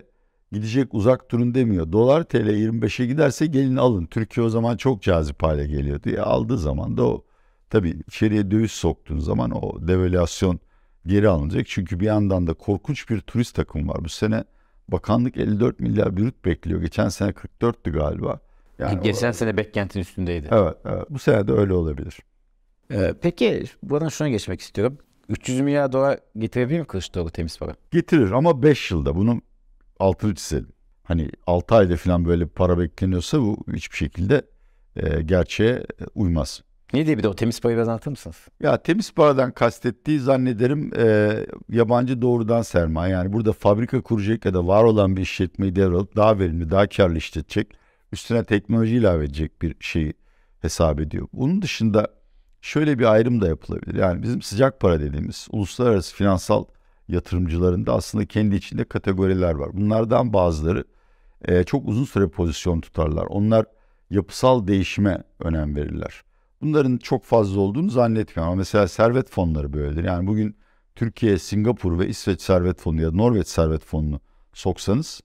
gidecek 0.51 0.93
uzak 0.93 1.31
durun 1.31 1.55
demiyor. 1.55 1.91
Dolar 1.91 2.23
TL 2.23 2.49
25'e 2.49 3.05
giderse 3.05 3.45
gelin 3.45 3.75
alın. 3.75 4.05
Türkiye 4.05 4.45
o 4.45 4.49
zaman 4.49 4.77
çok 4.77 5.01
cazip 5.01 5.43
hale 5.43 5.67
geliyordu. 5.67 6.09
Ya 6.09 6.23
aldığı 6.23 6.57
zaman 6.57 6.97
da 6.97 7.07
o 7.07 7.25
tabii 7.69 8.01
içeriye 8.07 8.51
döviz 8.51 8.71
soktuğun 8.71 9.19
zaman 9.19 9.51
o 9.51 9.87
devalüasyon 9.87 10.59
geri 11.07 11.29
alınacak. 11.29 11.67
Çünkü 11.67 11.99
bir 11.99 12.05
yandan 12.05 12.47
da 12.47 12.53
korkunç 12.53 13.09
bir 13.09 13.21
turist 13.21 13.55
takım 13.55 13.87
var. 13.89 14.03
Bu 14.03 14.09
sene 14.09 14.43
bakanlık 14.87 15.37
54 15.37 15.79
milyar 15.79 16.17
brüt 16.17 16.45
bekliyor. 16.45 16.81
Geçen 16.81 17.09
sene 17.09 17.29
44'tü 17.29 17.91
galiba. 17.91 18.39
Yani 18.79 19.03
Geçen 19.03 19.29
o... 19.29 19.33
sene 19.33 19.57
beklentin 19.57 19.99
üstündeydi. 19.99 20.47
Evet, 20.51 20.77
evet. 20.85 21.05
Bu 21.09 21.19
sene 21.19 21.47
de 21.47 21.51
öyle 21.51 21.73
olabilir. 21.73 22.19
Ee, 22.91 23.13
peki 23.21 23.63
buradan 23.83 24.09
şuna 24.09 24.29
geçmek 24.29 24.61
istiyorum. 24.61 24.97
300 25.29 25.61
milyar 25.61 25.91
dolar 25.91 26.19
getirebilir 26.37 26.79
mi 26.79 26.85
Kılıçdaroğlu 26.85 27.29
temiz 27.29 27.57
para? 27.57 27.75
Getirir 27.91 28.31
ama 28.31 28.63
5 28.63 28.91
yılda. 28.91 29.15
Bunun 29.15 29.41
altını 29.99 30.35
çizelim. 30.35 30.69
Hani 31.03 31.29
6 31.47 31.75
ayda 31.75 31.97
falan 31.97 32.25
böyle 32.25 32.45
para 32.45 32.79
bekleniyorsa 32.79 33.41
bu 33.41 33.57
hiçbir 33.73 33.97
şekilde 33.97 34.41
e, 34.95 35.21
gerçeğe 35.21 35.85
uymaz. 36.15 36.61
Ne 36.93 37.05
diye 37.05 37.17
bir 37.17 37.23
de 37.23 37.27
o 37.27 37.35
temiz 37.35 37.61
parayı 37.61 37.77
biraz 37.77 37.87
anlatır 37.87 38.11
mısınız? 38.11 38.37
Ya 38.59 38.77
temiz 38.81 39.13
paradan 39.13 39.51
kastettiği 39.51 40.19
zannederim 40.19 40.91
e, 40.97 41.35
yabancı 41.69 42.21
doğrudan 42.21 42.61
sermaye. 42.61 43.13
Yani 43.13 43.33
burada 43.33 43.53
fabrika 43.53 44.01
kuracak 44.01 44.45
ya 44.45 44.53
da 44.53 44.67
var 44.67 44.83
olan 44.83 45.17
bir 45.17 45.21
işletmeyi 45.21 45.75
devralıp 45.75 46.15
daha 46.15 46.39
verimli, 46.39 46.69
daha 46.69 46.87
karlı 46.87 47.17
işletecek. 47.17 47.67
Üstüne 48.11 48.43
teknoloji 48.43 48.95
ilave 48.95 49.25
edecek 49.25 49.61
bir 49.61 49.75
şeyi 49.79 50.13
hesap 50.59 50.99
ediyor. 50.99 51.27
Bunun 51.33 51.61
dışında 51.61 52.07
şöyle 52.61 52.99
bir 52.99 53.05
ayrım 53.05 53.41
da 53.41 53.47
yapılabilir. 53.47 53.95
Yani 53.95 54.23
bizim 54.23 54.41
sıcak 54.41 54.79
para 54.79 54.99
dediğimiz 54.99 55.47
uluslararası 55.51 56.15
finansal 56.15 56.65
yatırımcılarında 57.07 57.93
aslında 57.93 58.25
kendi 58.25 58.55
içinde 58.55 58.83
kategoriler 58.83 59.53
var. 59.53 59.69
Bunlardan 59.73 60.33
bazıları 60.33 60.83
e, 61.45 61.63
çok 61.63 61.87
uzun 61.87 62.05
süre 62.05 62.27
pozisyon 62.27 62.81
tutarlar. 62.81 63.25
Onlar 63.25 63.65
yapısal 64.09 64.67
değişime 64.67 65.23
önem 65.39 65.75
verirler. 65.75 66.23
Bunların 66.61 66.97
çok 66.97 67.23
fazla 67.23 67.59
olduğunu 67.61 67.89
zannetmiyorum. 67.89 68.51
Ama 68.51 68.55
mesela 68.55 68.87
servet 68.87 69.29
fonları 69.29 69.73
böyledir. 69.73 70.03
Yani 70.03 70.27
bugün 70.27 70.55
Türkiye, 70.95 71.37
Singapur 71.37 71.99
ve 71.99 72.07
İsveç 72.07 72.41
servet 72.41 72.79
fonu 72.79 73.01
ya 73.01 73.11
da 73.11 73.15
Norveç 73.15 73.47
servet 73.47 73.85
fonunu 73.85 74.19
soksanız 74.53 75.21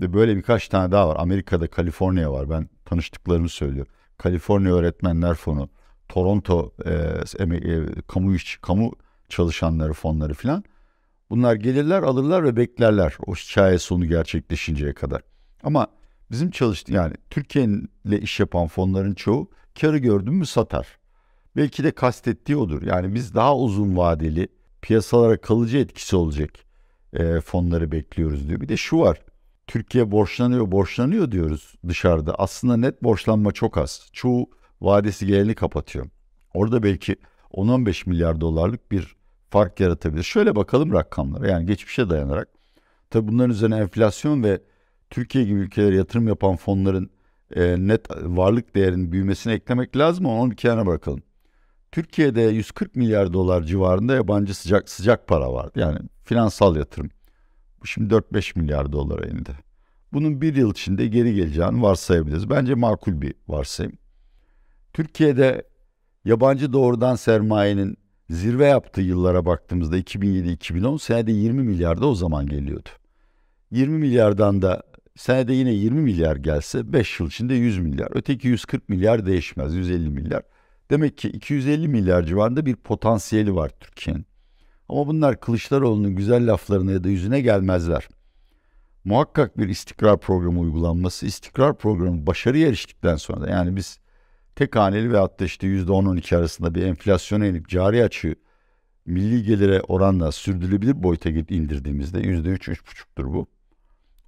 ve 0.00 0.12
böyle 0.12 0.36
birkaç 0.36 0.68
tane 0.68 0.92
daha 0.92 1.08
var. 1.08 1.16
Amerika'da 1.18 1.66
Kaliforniya 1.66 2.32
var. 2.32 2.50
Ben 2.50 2.68
tanıştıklarımı 2.84 3.48
söylüyorum. 3.48 3.92
Kaliforniya 4.18 4.74
Öğretmenler 4.74 5.34
Fonu, 5.34 5.68
Toronto 6.08 6.72
e, 6.84 6.90
e, 7.40 7.84
kamu 8.08 8.34
iş, 8.34 8.58
kamu 8.62 8.92
çalışanları 9.28 9.92
fonları 9.92 10.34
filan. 10.34 10.64
Bunlar 11.30 11.54
gelirler, 11.54 12.02
alırlar 12.02 12.44
ve 12.44 12.56
beklerler 12.56 13.16
o 13.26 13.34
hikaye 13.34 13.78
sonu 13.78 14.06
gerçekleşinceye 14.06 14.94
kadar. 14.94 15.22
Ama 15.62 15.86
bizim 16.30 16.50
çalıştı 16.50 16.92
yani 16.92 17.14
Türkiye'yle 17.30 18.20
iş 18.20 18.40
yapan 18.40 18.66
fonların 18.66 19.14
çoğu 19.14 19.50
karı 19.80 19.98
gördün 19.98 20.34
mü 20.34 20.46
satar. 20.46 20.98
Belki 21.56 21.84
de 21.84 21.90
kastettiği 21.90 22.56
odur. 22.56 22.82
Yani 22.82 23.14
biz 23.14 23.34
daha 23.34 23.56
uzun 23.56 23.96
vadeli 23.96 24.48
piyasalara 24.82 25.40
kalıcı 25.40 25.78
etkisi 25.78 26.16
olacak 26.16 26.50
e, 27.12 27.40
fonları 27.40 27.92
bekliyoruz 27.92 28.48
diyor. 28.48 28.60
Bir 28.60 28.68
de 28.68 28.76
şu 28.76 28.98
var. 29.00 29.22
Türkiye 29.66 30.10
borçlanıyor, 30.10 30.70
borçlanıyor 30.70 31.32
diyoruz 31.32 31.74
dışarıda. 31.88 32.34
Aslında 32.34 32.76
net 32.76 33.02
borçlanma 33.02 33.52
çok 33.52 33.78
az. 33.78 34.08
Çoğu 34.12 34.50
vadesi 34.80 35.26
geleni 35.26 35.54
kapatıyor. 35.54 36.06
Orada 36.54 36.82
belki 36.82 37.16
10-15 37.52 38.08
milyar 38.08 38.40
dolarlık 38.40 38.92
bir 38.92 39.16
fark 39.50 39.80
yaratabilir. 39.80 40.22
Şöyle 40.22 40.56
bakalım 40.56 40.92
rakamlara 40.92 41.48
yani 41.48 41.66
geçmişe 41.66 42.10
dayanarak. 42.10 42.48
Tabi 43.10 43.28
bunların 43.28 43.50
üzerine 43.50 43.76
enflasyon 43.76 44.42
ve 44.42 44.60
Türkiye 45.10 45.44
gibi 45.44 45.58
ülkelere 45.58 45.96
yatırım 45.96 46.28
yapan 46.28 46.56
fonların 46.56 47.10
e, 47.56 47.76
net 47.78 48.10
varlık 48.10 48.74
değerinin 48.74 49.12
büyümesini 49.12 49.52
eklemek 49.52 49.96
lazım 49.96 50.26
ama 50.26 50.40
onu 50.40 50.50
bir 50.50 50.56
kenara 50.56 50.86
bırakalım. 50.86 51.22
Türkiye'de 51.92 52.40
140 52.42 52.96
milyar 52.96 53.32
dolar 53.32 53.62
civarında 53.62 54.14
yabancı 54.14 54.54
sıcak 54.54 54.88
sıcak 54.88 55.26
para 55.26 55.52
vardı. 55.52 55.80
Yani 55.80 55.98
finansal 56.24 56.76
yatırım. 56.76 57.10
Bu 57.82 57.86
şimdi 57.86 58.14
4-5 58.14 58.58
milyar 58.58 58.92
dolara 58.92 59.26
indi. 59.26 59.50
Bunun 60.12 60.40
bir 60.40 60.54
yıl 60.54 60.70
içinde 60.70 61.06
geri 61.06 61.34
geleceğini 61.34 61.82
varsayabiliriz. 61.82 62.50
Bence 62.50 62.74
makul 62.74 63.20
bir 63.20 63.34
varsayım. 63.48 63.92
Türkiye'de 64.92 65.62
yabancı 66.24 66.72
doğrudan 66.72 67.14
sermayenin 67.14 67.96
zirve 68.30 68.66
yaptığı 68.66 69.00
yıllara 69.00 69.46
baktığımızda 69.46 69.98
2007-2010 69.98 70.98
senede 70.98 71.32
20 71.32 71.62
milyarda 71.62 72.06
o 72.06 72.14
zaman 72.14 72.46
geliyordu. 72.46 72.88
20 73.70 73.98
milyardan 73.98 74.62
da 74.62 74.82
senede 75.16 75.52
yine 75.52 75.70
20 75.70 76.00
milyar 76.00 76.36
gelse 76.36 76.92
5 76.92 77.20
yıl 77.20 77.26
içinde 77.26 77.54
100 77.54 77.78
milyar. 77.78 78.08
Öteki 78.10 78.48
140 78.48 78.88
milyar 78.88 79.26
değişmez 79.26 79.74
150 79.74 80.10
milyar. 80.10 80.42
Demek 80.90 81.18
ki 81.18 81.28
250 81.28 81.88
milyar 81.88 82.22
civarında 82.22 82.66
bir 82.66 82.76
potansiyeli 82.76 83.54
var 83.54 83.70
Türkiye'nin. 83.80 84.26
Ama 84.88 85.06
bunlar 85.06 85.40
Kılıçdaroğlu'nun 85.40 86.16
güzel 86.16 86.52
laflarına 86.52 86.92
ya 86.92 87.04
da 87.04 87.08
yüzüne 87.08 87.40
gelmezler. 87.40 88.08
Muhakkak 89.04 89.58
bir 89.58 89.68
istikrar 89.68 90.20
programı 90.20 90.60
uygulanması, 90.60 91.26
istikrar 91.26 91.78
programı 91.78 92.26
başarıya 92.26 92.68
eriştikten 92.68 93.16
sonra 93.16 93.40
da 93.40 93.50
yani 93.50 93.76
biz 93.76 93.98
tek 94.56 94.76
haneli 94.76 95.12
ve 95.12 95.18
hatta 95.18 95.44
işte 95.44 95.66
%10-12 95.66 96.36
arasında 96.36 96.74
bir 96.74 96.82
enflasyona 96.82 97.46
inip 97.46 97.68
cari 97.68 98.04
açığı 98.04 98.34
milli 99.06 99.42
gelire 99.42 99.80
oranla 99.80 100.32
sürdürülebilir 100.32 101.02
boyuta 101.02 101.30
indirdiğimizde 101.30 102.20
%3-3,5'tur 102.20 103.32
bu. 103.32 103.55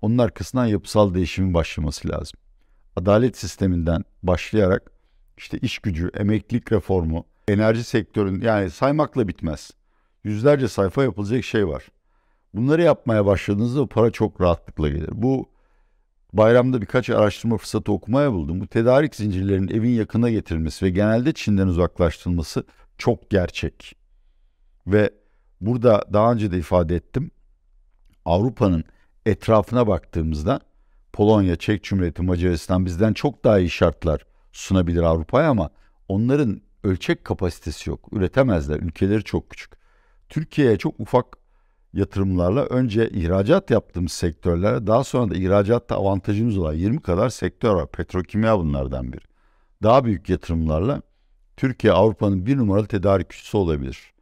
Onun 0.03 0.19
arkasından 0.19 0.67
yapısal 0.67 1.15
değişimin 1.15 1.55
başlaması 1.55 2.09
lazım. 2.09 2.41
Adalet 2.97 3.37
sisteminden 3.37 4.05
başlayarak 4.23 4.91
işte 5.37 5.59
iş 5.59 5.79
gücü, 5.79 6.11
emeklilik 6.15 6.73
reformu, 6.73 7.25
enerji 7.49 7.85
sektörün 7.85 8.41
yani 8.41 8.71
saymakla 8.71 9.29
bitmez. 9.29 9.71
Yüzlerce 10.25 10.69
sayfa 10.69 11.03
yapılacak 11.03 11.45
şey 11.45 11.69
var. 11.69 11.89
Bunları 12.55 12.83
yapmaya 12.83 13.27
başladığınızda 13.27 13.87
para 13.87 14.11
çok 14.11 14.41
rahatlıkla 14.41 14.89
gelir. 14.89 15.11
Bu 15.13 15.49
bayramda 16.33 16.81
birkaç 16.81 17.11
araştırma 17.11 17.57
fırsatı 17.57 17.93
okumaya 17.93 18.33
buldum. 18.33 18.61
Bu 18.61 18.67
tedarik 18.67 19.15
zincirlerinin 19.15 19.69
evin 19.69 19.91
yakına 19.91 20.31
getirilmesi 20.31 20.85
ve 20.85 20.91
genelde 20.91 21.33
Çin'den 21.33 21.67
uzaklaştırılması 21.67 22.65
çok 22.99 23.31
gerçek. 23.31 23.97
Ve 24.87 25.11
burada 25.61 26.05
daha 26.13 26.33
önce 26.33 26.53
de 26.53 26.59
ifade 26.59 26.97
ettim. 26.97 27.31
Avrupa'nın 28.25 28.85
etrafına 29.29 29.87
baktığımızda 29.87 30.61
Polonya, 31.13 31.57
Çek 31.57 31.85
Cumhuriyeti, 31.85 32.23
Macaristan 32.23 32.87
bizden 32.87 33.13
çok 33.13 33.45
daha 33.45 33.59
iyi 33.59 33.71
şartlar 33.71 34.27
sunabilir 34.53 35.03
Avrupa'ya 35.03 35.51
ama 35.51 35.71
onların 36.09 36.61
ölçek 36.85 37.25
kapasitesi 37.25 37.91
yok. 37.91 38.09
Üretemezler. 38.13 38.77
Ülkeleri 38.81 39.25
çok 39.25 39.51
küçük. 39.51 39.73
Türkiye'ye 40.29 40.77
çok 40.77 41.01
ufak 41.01 41.27
yatırımlarla 41.93 42.65
önce 42.65 43.11
ihracat 43.11 43.71
yaptığımız 43.71 44.13
sektörlere 44.13 44.87
daha 44.87 45.05
sonra 45.05 45.31
da 45.31 45.35
ihracatta 45.35 45.97
avantajımız 45.97 46.59
olan 46.59 46.75
20 46.75 47.01
kadar 47.01 47.29
sektör 47.29 47.75
var. 47.75 47.87
Petrokimya 47.87 48.59
bunlardan 48.59 49.13
biri. 49.13 49.25
Daha 49.83 50.05
büyük 50.05 50.29
yatırımlarla 50.29 51.03
Türkiye 51.57 51.93
Avrupa'nın 51.93 52.47
bir 52.47 52.57
numaralı 52.57 52.87
tedarikçisi 52.87 53.57
olabilir. 53.57 54.13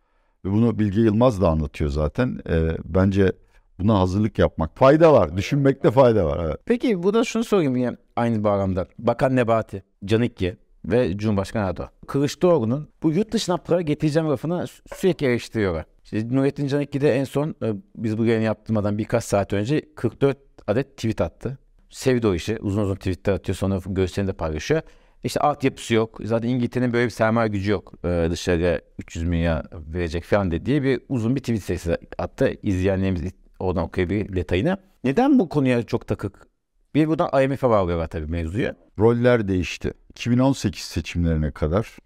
Ve 0.45 0.51
bunu 0.51 0.79
Bilge 0.79 1.01
Yılmaz 1.01 1.41
da 1.41 1.49
anlatıyor 1.49 1.91
zaten. 1.91 2.41
E, 2.49 2.77
bence 2.85 3.33
buna 3.79 3.99
hazırlık 4.01 4.39
yapmak 4.39 4.79
fayda 4.79 5.13
var. 5.13 5.37
Düşünmekte 5.37 5.91
fayda 5.91 6.27
var. 6.27 6.45
Evet. 6.45 6.57
Peki 6.65 7.03
burada 7.03 7.25
şunu 7.25 7.45
sorayım 7.45 7.77
yine 7.77 7.97
aynı 8.17 8.45
bağlamda. 8.45 8.87
Bakan 8.99 9.37
Nebati, 9.37 9.83
Canikli 10.05 10.57
ve 10.85 11.19
Cumhurbaşkanı 11.19 11.69
Erdoğan. 11.69 11.91
Kılıçdaroğlu'nun 12.07 12.89
bu 13.03 13.13
yurt 13.13 13.33
dışına 13.33 13.57
para 13.57 13.83
getireceğim 13.83 14.29
lafını 14.29 14.65
sürekli 14.97 15.27
eleştiriyorlar. 15.27 15.85
İşte 16.05 16.29
Nurettin 16.29 16.67
Canikli 16.67 17.01
de 17.01 17.15
en 17.15 17.25
son 17.25 17.55
e, 17.63 17.75
biz 17.97 18.19
bu 18.19 18.25
yayını 18.25 18.45
yaptırmadan 18.45 18.99
birkaç 18.99 19.25
saat 19.25 19.53
önce 19.53 19.95
44 19.95 20.39
adet 20.67 20.97
tweet 20.97 21.21
attı. 21.21 21.59
Sevdi 21.91 22.27
o 22.27 22.35
işi. 22.35 22.59
Uzun 22.61 22.83
uzun 22.83 22.95
tweetler 22.95 23.33
atıyor 23.33 23.57
sonra 23.57 23.81
gösterini 23.87 24.29
de 24.29 24.33
paylaşıyor. 24.33 24.83
İşte 25.25 25.41
altyapısı 25.41 25.95
yok. 25.95 26.19
Zaten 26.25 26.49
İngiltere'nin 26.49 26.93
böyle 26.93 27.05
bir 27.05 27.11
sermaye 27.11 27.49
gücü 27.49 27.71
yok. 27.71 27.93
Ee, 28.05 28.29
dışarıya 28.31 28.81
300 28.99 29.25
milyar 29.25 29.67
verecek 29.73 30.25
falan 30.25 30.51
de 30.51 30.67
diye 30.67 30.83
bir 30.83 31.01
uzun 31.09 31.37
bir 31.37 31.41
tweet 31.41 31.63
sayısı 31.63 31.99
attı. 32.19 32.53
İzleyenlerimiz 32.63 33.25
oradan 33.59 33.85
okuyabilir 33.85 34.37
detayını. 34.37 34.77
Neden 35.05 35.39
bu 35.39 35.49
konuya 35.49 35.83
çok 35.83 36.07
takık? 36.07 36.47
Bir 36.95 37.09
buradan 37.09 37.43
IMF'e 37.43 37.69
bağlıyorlar 37.69 38.09
tabii 38.09 38.27
mevzuyu. 38.27 38.73
Roller 38.99 39.49
değişti. 39.49 39.93
2018 40.11 40.83
seçimlerine 40.83 41.51
kadar 41.51 41.97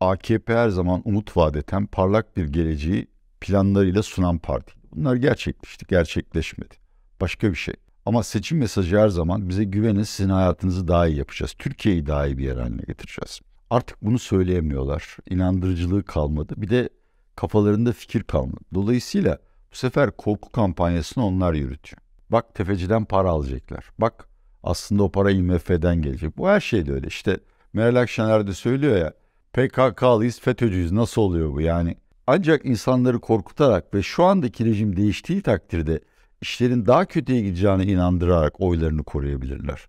AKP 0.00 0.54
her 0.54 0.68
zaman 0.68 1.02
umut 1.04 1.36
vadeten 1.36 1.86
parlak 1.86 2.36
bir 2.36 2.44
geleceği 2.44 3.06
planlarıyla 3.40 4.02
sunan 4.02 4.38
parti. 4.38 4.72
Bunlar 4.92 5.16
gerçekleşti, 5.16 5.86
gerçekleşmedi. 5.88 6.74
Başka 7.20 7.50
bir 7.50 7.56
şey. 7.56 7.74
Ama 8.06 8.22
seçim 8.22 8.58
mesajı 8.58 8.98
her 8.98 9.08
zaman 9.08 9.48
bize 9.48 9.64
güvenin 9.64 10.02
sizin 10.02 10.30
hayatınızı 10.30 10.88
daha 10.88 11.06
iyi 11.06 11.18
yapacağız. 11.18 11.54
Türkiye'yi 11.58 12.06
daha 12.06 12.26
iyi 12.26 12.38
bir 12.38 12.44
yer 12.44 12.56
haline 12.56 12.82
getireceğiz. 12.86 13.40
Artık 13.70 14.02
bunu 14.02 14.18
söyleyemiyorlar. 14.18 15.16
İnandırıcılığı 15.30 16.02
kalmadı. 16.02 16.54
Bir 16.56 16.70
de 16.70 16.88
kafalarında 17.36 17.92
fikir 17.92 18.22
kalmadı. 18.22 18.60
Dolayısıyla 18.74 19.38
bu 19.72 19.76
sefer 19.76 20.10
korku 20.10 20.52
kampanyasını 20.52 21.26
onlar 21.26 21.54
yürütüyor. 21.54 22.02
Bak 22.30 22.54
tefeciden 22.54 23.04
para 23.04 23.30
alacaklar. 23.30 23.84
Bak 23.98 24.28
aslında 24.62 25.02
o 25.02 25.12
para 25.12 25.30
IMF'den 25.30 26.02
gelecek. 26.02 26.36
Bu 26.36 26.48
her 26.48 26.60
şeyde 26.60 26.92
öyle. 26.92 27.06
İşte 27.06 27.38
Meral 27.72 27.96
Akşener 27.96 28.46
de 28.46 28.54
söylüyor 28.54 28.96
ya 28.96 29.12
PKK'lıyız, 29.52 30.40
FETÖ'cüyüz. 30.40 30.92
Nasıl 30.92 31.22
oluyor 31.22 31.52
bu 31.52 31.60
yani? 31.60 31.96
Ancak 32.26 32.64
insanları 32.64 33.20
korkutarak 33.20 33.94
ve 33.94 34.02
şu 34.02 34.24
andaki 34.24 34.64
rejim 34.64 34.96
değiştiği 34.96 35.42
takdirde 35.42 36.00
işlerin 36.40 36.86
daha 36.86 37.04
kötüye 37.04 37.40
gideceğine 37.40 37.84
inandırarak 37.84 38.60
oylarını 38.60 39.04
koruyabilirler. 39.04 39.88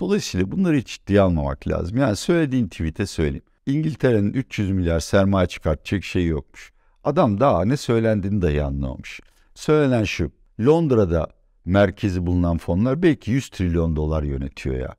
Dolayısıyla 0.00 0.52
bunları 0.52 0.76
hiç 0.76 0.88
ciddiye 0.88 1.20
almamak 1.20 1.68
lazım. 1.68 1.98
Yani 1.98 2.16
söylediğin 2.16 2.68
tweet'e 2.68 3.06
söyleyeyim. 3.06 3.44
İngiltere'nin 3.66 4.32
300 4.32 4.70
milyar 4.70 5.00
sermaye 5.00 5.46
çıkartacak 5.46 6.04
şey 6.04 6.26
yokmuş. 6.26 6.73
Adam 7.04 7.40
daha 7.40 7.64
ne 7.64 7.76
söylendiğini 7.76 8.42
dahi 8.42 8.62
anlamamış. 8.62 9.20
Söylenen 9.54 10.04
şu. 10.04 10.30
Londra'da 10.60 11.28
merkezi 11.64 12.26
bulunan 12.26 12.58
fonlar 12.58 13.02
belki 13.02 13.30
100 13.30 13.48
trilyon 13.48 13.96
dolar 13.96 14.22
yönetiyor 14.22 14.76
ya. 14.76 14.94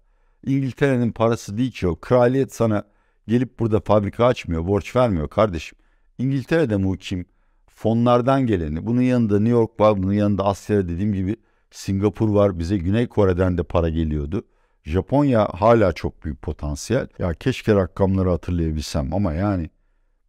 İngiltere'nin 0.46 1.12
parası 1.12 1.58
değil 1.58 1.72
ki 1.72 1.88
o. 1.88 1.96
Kraliyet 1.96 2.54
sana 2.54 2.84
gelip 3.28 3.60
burada 3.60 3.80
fabrika 3.80 4.26
açmıyor, 4.26 4.68
borç 4.68 4.96
vermiyor 4.96 5.30
kardeşim. 5.30 5.78
İngiltere'de 6.18 6.76
muhkim 6.76 7.26
fonlardan 7.68 8.48
geleni. 8.48 8.86
Bunun 8.86 9.02
yanında 9.02 9.40
New 9.40 9.52
York 9.52 9.80
var, 9.80 10.04
bunun 10.04 10.14
yanında 10.14 10.46
Asya 10.46 10.88
dediğim 10.88 11.14
gibi 11.14 11.36
Singapur 11.72 12.30
var. 12.30 12.60
Bize 12.60 12.78
Güney 12.78 13.08
Kore'den 13.08 13.58
de 13.58 13.64
para 13.64 13.90
geliyordu. 13.90 14.46
Japonya 14.84 15.48
hala 15.54 15.94
çok 15.94 16.24
büyük 16.26 16.42
potansiyel. 16.42 17.08
Ya 17.20 17.34
keşke 17.34 17.76
rakamları 17.76 18.30
hatırlayabilsem 18.30 19.14
ama 19.14 19.34
yani 19.34 19.70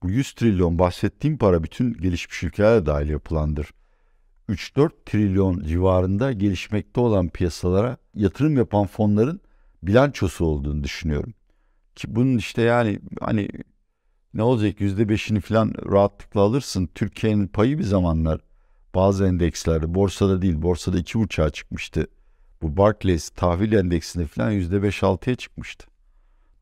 bu 0.06 0.10
100 0.10 0.32
trilyon 0.32 0.78
bahsettiğim 0.78 1.38
para 1.38 1.62
bütün 1.62 1.94
gelişmiş 1.94 2.42
ülkelere 2.42 2.86
dahil 2.86 3.08
yapılandır. 3.08 3.70
3-4 4.48 4.90
trilyon 5.06 5.60
civarında 5.60 6.32
gelişmekte 6.32 7.00
olan 7.00 7.28
piyasalara 7.28 7.96
yatırım 8.14 8.56
yapan 8.56 8.86
fonların 8.86 9.40
bilançosu 9.82 10.44
olduğunu 10.44 10.84
düşünüyorum. 10.84 11.34
Ki 11.96 12.16
bunun 12.16 12.38
işte 12.38 12.62
yani 12.62 13.00
hani 13.20 13.48
ne 14.34 14.42
olacak 14.42 14.80
yüzde 14.80 15.08
beşini 15.08 15.40
falan 15.40 15.74
rahatlıkla 15.90 16.40
alırsın. 16.40 16.88
Türkiye'nin 16.94 17.46
payı 17.46 17.78
bir 17.78 17.84
zamanlar 17.84 18.40
bazı 18.94 19.26
endekslerde 19.26 19.94
borsada 19.94 20.42
değil 20.42 20.62
borsada 20.62 20.98
iki 20.98 21.18
uçağa 21.18 21.50
çıkmıştı. 21.50 22.06
Bu 22.62 22.76
Barclays 22.76 23.30
tahvil 23.30 23.72
endeksinde 23.72 24.26
falan 24.26 24.50
yüzde 24.50 24.82
beş 24.82 25.02
altıya 25.02 25.36
çıkmıştı. 25.36 25.86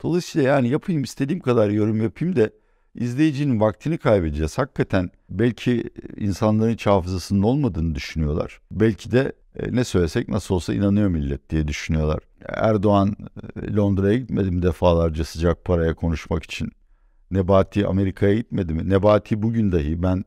Dolayısıyla 0.03 0.49
yani 0.49 0.69
yapayım 0.69 1.03
istediğim 1.03 1.41
kadar 1.41 1.71
yorum 1.71 2.03
yapayım 2.03 2.37
da 2.37 2.51
izleyicinin 2.95 3.61
vaktini 3.61 3.99
kaybedeceğiz. 3.99 4.59
Hakikaten 4.59 5.11
belki 5.31 5.91
insanların 6.17 6.73
hiç 6.73 6.87
hafızasının 6.87 7.43
olmadığını 7.43 7.95
düşünüyorlar. 7.95 8.61
Belki 8.71 9.13
de 9.13 9.33
e, 9.59 9.77
ne 9.77 9.85
söylesek 9.85 10.29
nasıl 10.29 10.55
olsa 10.55 10.75
inanıyor 10.75 11.09
millet 11.09 11.51
diye 11.51 11.69
düşünüyorlar. 11.69 12.19
Erdoğan 12.49 13.17
e, 13.63 13.75
Londra'ya 13.75 14.19
gitmedi 14.19 14.51
mi 14.51 14.63
defalarca 14.63 15.25
sıcak 15.25 15.65
paraya 15.65 15.95
konuşmak 15.95 16.45
için? 16.45 16.73
Nebati 17.31 17.87
Amerika'ya 17.87 18.35
gitmedi 18.35 18.75
mi? 18.75 18.91
Nebati 18.91 19.43
bugün 19.43 19.73
dahi 19.73 20.03
ben 20.03 20.25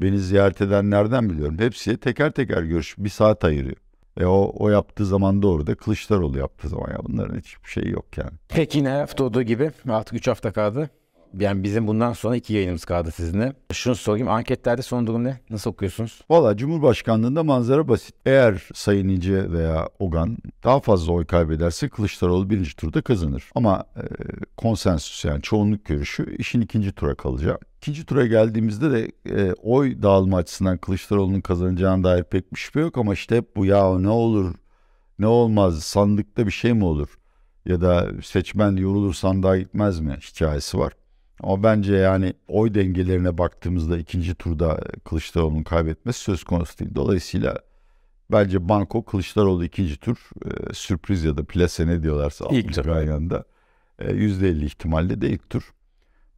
beni 0.00 0.18
ziyaret 0.18 0.60
edenlerden 0.60 1.30
biliyorum. 1.30 1.58
Hepsi 1.58 1.96
teker 1.96 2.30
teker 2.30 2.62
görüş 2.62 2.94
bir 2.98 3.08
saat 3.08 3.44
ayırıyor. 3.44 3.76
Ve 4.18 4.26
o, 4.26 4.52
o 4.56 4.68
yaptığı 4.68 5.06
zaman 5.06 5.42
doğru 5.42 5.66
da 5.66 5.74
Kılıçdaroğlu 5.74 6.38
yaptığı 6.38 6.68
zaman 6.68 6.90
ya 6.90 6.98
bunların 7.04 7.38
hiçbir 7.38 7.68
şey 7.68 7.90
yok 7.90 8.18
yani. 8.18 8.32
Peki 8.48 8.78
yine 8.78 8.88
hafta 8.88 9.24
olduğu 9.24 9.42
gibi 9.42 9.70
artık 9.88 10.14
3 10.14 10.28
hafta 10.28 10.52
kaldı. 10.52 10.90
Yani 11.38 11.62
bizim 11.62 11.86
bundan 11.86 12.12
sonra 12.12 12.36
iki 12.36 12.54
yayınımız 12.54 12.84
kaldı 12.84 13.10
sizinle. 13.10 13.52
Şunu 13.72 13.94
sorayım 13.94 14.28
anketlerde 14.28 14.82
son 14.82 15.06
durum 15.06 15.24
ne? 15.24 15.40
Nasıl 15.50 15.70
okuyorsunuz? 15.70 16.20
Valla 16.30 16.56
Cumhurbaşkanlığında 16.56 17.42
manzara 17.42 17.88
basit. 17.88 18.14
Eğer 18.26 18.68
Sayın 18.74 19.08
İnce 19.08 19.52
veya 19.52 19.88
Ogan 19.98 20.36
daha 20.64 20.80
fazla 20.80 21.12
oy 21.12 21.24
kaybederse 21.24 21.88
Kılıçdaroğlu 21.88 22.50
birinci 22.50 22.76
turda 22.76 23.02
kazanır. 23.02 23.50
Ama 23.54 23.84
e, 23.96 24.02
konsensüs 24.56 25.24
yani 25.24 25.42
çoğunluk 25.42 25.84
görüşü 25.84 26.36
işin 26.36 26.60
ikinci 26.60 26.92
tura 26.92 27.14
kalacak. 27.14 27.66
İkinci 27.76 28.06
tura 28.06 28.26
geldiğimizde 28.26 28.90
de 28.90 29.12
e, 29.30 29.52
oy 29.52 30.02
dağılma 30.02 30.36
açısından 30.36 30.78
Kılıçdaroğlu'nun 30.78 31.40
kazanacağına 31.40 32.04
dair 32.04 32.24
pek 32.24 32.52
bir 32.52 32.58
şüphe 32.58 32.80
yok 32.80 32.98
ama 32.98 33.12
işte 33.12 33.36
hep 33.36 33.56
bu 33.56 33.66
ya 33.66 33.98
ne 33.98 34.08
olur 34.08 34.54
ne 35.18 35.26
olmaz 35.26 35.82
sandıkta 35.82 36.46
bir 36.46 36.52
şey 36.52 36.72
mi 36.72 36.84
olur 36.84 37.08
ya 37.66 37.80
da 37.80 38.08
seçmen 38.22 38.76
yorulur 38.76 39.14
sandığa 39.14 39.58
gitmez 39.58 40.00
mi 40.00 40.16
hikayesi 40.34 40.78
var. 40.78 40.92
Ama 41.42 41.62
bence 41.62 41.94
yani 41.94 42.34
oy 42.48 42.74
dengelerine 42.74 43.38
baktığımızda 43.38 43.98
ikinci 43.98 44.34
turda 44.34 44.80
Kılıçdaroğlu'nun 45.04 45.62
kaybetmesi 45.62 46.20
söz 46.20 46.44
konusu 46.44 46.78
değil. 46.78 46.90
Dolayısıyla 46.94 47.58
bence 48.32 48.68
Banko 48.68 49.04
Kılıçdaroğlu 49.04 49.64
ikinci 49.64 49.96
tur 49.96 50.30
e, 50.44 50.74
sürpriz 50.74 51.24
ya 51.24 51.36
da 51.36 51.44
plase 51.44 51.86
ne 51.86 52.02
diyorlarsa 52.02 52.46
ilk 52.50 52.74
tur 52.74 52.86
aynı 52.86 53.44
e, 53.98 54.04
%50 54.10 54.64
ihtimalle 54.64 55.20
de 55.20 55.30
ilk 55.30 55.50
tur. 55.50 55.72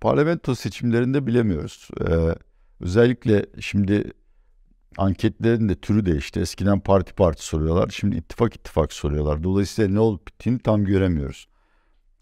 Parlamento 0.01 0.55
seçimlerinde 0.55 1.27
bilemiyoruz. 1.27 1.89
E, 2.01 2.35
özellikle 2.81 3.47
şimdi 3.61 4.13
anketlerin 4.99 5.69
de 5.69 5.75
türü 5.75 6.07
değişti. 6.07 6.41
Eskiden 6.41 6.81
parti 6.81 7.15
parti 7.15 7.47
soruyorlar. 7.47 7.89
Şimdi 7.89 8.17
ittifak 8.17 8.57
ittifak 8.57 8.93
soruyorlar. 8.93 9.45
Dolayısıyla 9.45 9.91
ne 9.91 10.01
olup 10.01 10.27
bittiğini 10.27 10.59
tam 10.59 10.85
göremiyoruz. 10.85 11.49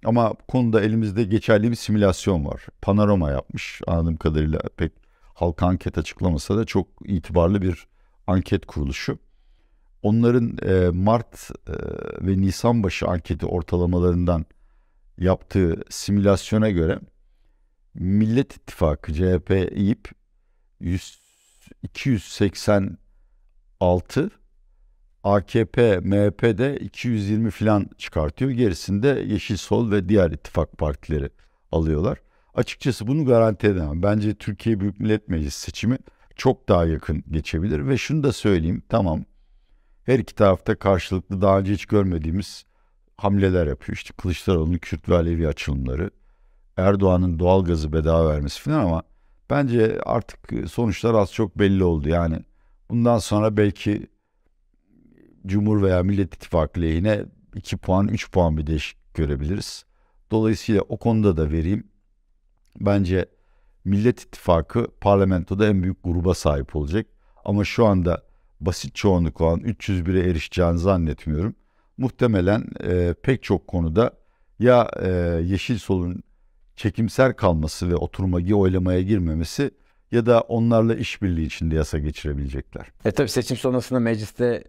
Ama 0.05 0.35
konuda 0.49 0.81
elimizde 0.81 1.25
geçerli 1.25 1.71
bir 1.71 1.77
simülasyon 1.77 2.47
var. 2.47 2.67
Panorama 2.83 3.31
yapmış 3.31 3.81
anladığım 3.87 4.17
kadarıyla 4.17 4.61
pek 4.77 4.93
halka 5.35 5.67
anket 5.67 5.99
açıklamasa 5.99 6.57
da 6.57 6.65
çok 6.65 6.89
itibarlı 7.05 7.63
bir 7.63 7.87
anket 8.27 8.67
kuruluşu. 8.67 9.19
Onların 10.03 10.59
e, 10.63 10.91
Mart 10.91 11.51
e, 11.69 11.73
ve 12.27 12.41
Nisan 12.41 12.83
başı 12.83 13.07
anketi 13.07 13.47
ortalamalarından 13.47 14.47
yaptığı 15.19 15.83
simülasyona 15.91 16.71
göre 16.71 16.99
Millet 17.95 18.57
İttifakı 18.57 19.13
CHP 19.13 19.51
İYİP 19.77 20.09
286 21.83 24.31
AKP, 25.25 26.01
MHP 26.01 26.59
de 26.59 26.79
220 26.79 27.51
falan 27.51 27.87
çıkartıyor. 27.99 28.51
Gerisinde 28.51 29.25
Yeşil 29.27 29.57
Sol 29.57 29.91
ve 29.91 30.09
diğer 30.09 30.31
ittifak 30.31 30.79
partileri 30.79 31.31
alıyorlar. 31.73 32.19
Açıkçası 32.55 33.07
bunu 33.07 33.25
garanti 33.25 33.67
edemem. 33.67 34.03
Bence 34.03 34.35
Türkiye 34.35 34.81
Büyük 34.81 35.01
Millet 35.01 35.29
Meclisi 35.29 35.61
seçimi 35.61 35.99
çok 36.37 36.69
daha 36.69 36.85
yakın 36.87 37.25
geçebilir 37.31 37.89
ve 37.89 37.97
şunu 37.97 38.23
da 38.23 38.33
söyleyeyim. 38.33 38.83
Tamam 38.89 39.25
her 40.05 40.19
iki 40.19 40.35
tarafta 40.35 40.75
karşılıklı 40.75 41.43
daha 41.43 41.59
önce 41.59 41.73
hiç 41.73 41.87
görmediğimiz 41.87 42.65
hamleler 43.17 43.67
yapıyor. 43.67 43.97
İşte 43.97 44.15
Kılıçdaroğlu'nun 44.15 44.79
Kürt 44.79 45.09
ve 45.09 45.17
Alevi 45.17 45.49
açılımları, 45.49 46.11
Erdoğan'ın 46.77 47.39
doğal 47.39 47.65
gazı 47.65 47.93
bedava 47.93 48.31
vermesi 48.31 48.63
falan 48.63 48.85
ama 48.85 49.03
bence 49.51 50.01
artık 50.07 50.71
sonuçlar 50.71 51.15
az 51.15 51.33
çok 51.33 51.59
belli 51.59 51.85
oldu. 51.85 52.09
Yani 52.09 52.39
bundan 52.91 53.19
sonra 53.19 53.57
belki 53.57 54.07
Cumhur 55.47 55.83
veya 55.83 56.03
Millet 56.03 56.35
İttifakı 56.35 56.83
lehine 56.83 57.25
2 57.55 57.77
puan 57.77 58.09
3 58.09 58.31
puan 58.31 58.57
bir 58.57 58.67
değişik 58.67 59.15
görebiliriz. 59.15 59.85
Dolayısıyla 60.31 60.81
o 60.81 60.97
konuda 60.97 61.37
da 61.37 61.51
vereyim. 61.51 61.87
Bence 62.81 63.27
Millet 63.85 64.21
İttifakı 64.21 64.87
parlamentoda 65.01 65.67
en 65.67 65.83
büyük 65.83 66.05
gruba 66.05 66.35
sahip 66.35 66.77
olacak. 66.77 67.07
Ama 67.45 67.65
şu 67.65 67.87
anda 67.87 68.23
basit 68.61 68.95
çoğunluk 68.95 69.41
olan 69.41 69.61
301'e 69.61 70.31
erişeceğini 70.31 70.79
zannetmiyorum. 70.79 71.55
Muhtemelen 71.99 72.67
e, 72.85 73.15
pek 73.23 73.43
çok 73.43 73.69
konuda 73.69 74.11
ya 74.59 74.91
e, 75.03 75.09
Yeşil 75.45 75.79
Sol'un 75.79 76.23
çekimser 76.77 77.37
kalması 77.37 77.91
ve 77.91 77.97
oturmagi 77.97 78.55
oylamaya 78.55 79.03
girmemesi 79.03 79.71
ya 80.13 80.27
da 80.27 80.41
onlarla 80.41 80.95
işbirliği 80.95 81.47
içinde 81.47 81.75
yasa 81.75 81.99
geçirebilecekler. 81.99 82.87
E 83.05 83.11
tabi 83.11 83.29
seçim 83.29 83.57
sonrasında 83.57 84.01
mecliste 84.01 84.65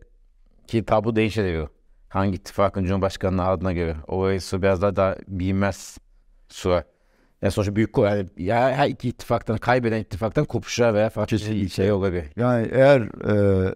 ki 0.67 0.85
tablo 0.85 1.15
değişiyor. 1.15 1.67
Hangi 2.09 2.35
ittifakın 2.35 2.85
Cumhurbaşkanı'nın 2.85 3.43
adına 3.43 3.73
göre. 3.73 3.95
Orası 4.07 4.61
biraz 4.61 4.81
daha, 4.81 4.95
daha 4.95 5.15
bilinmez 5.27 5.97
süre. 6.49 6.85
Yani 7.41 7.51
sonuçta 7.51 7.75
büyük 7.75 7.97
yani 7.97 8.29
ya 8.37 8.71
her 8.71 8.89
iki 8.89 9.09
ittifaktan 9.09 9.57
kaybeden 9.57 9.99
ittifaktan 9.99 10.45
kopuşlar 10.45 10.93
veya 10.93 11.09
farklı 11.09 11.37
Kesinlikle. 11.37 11.69
şey 11.69 11.91
olabilir. 11.91 12.25
Yani 12.35 12.69
eğer 12.71 13.01
e, 13.01 13.73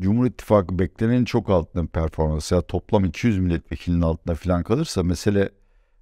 Cumhur 0.00 0.26
İttifakı 0.26 0.78
beklenenin 0.78 1.24
çok 1.24 1.50
altında 1.50 1.86
performans 1.86 2.52
ya 2.52 2.62
toplam 2.62 3.04
200 3.04 3.38
milletvekilinin 3.38 4.02
altında 4.02 4.34
falan 4.34 4.62
kalırsa 4.62 5.02
mesele 5.02 5.50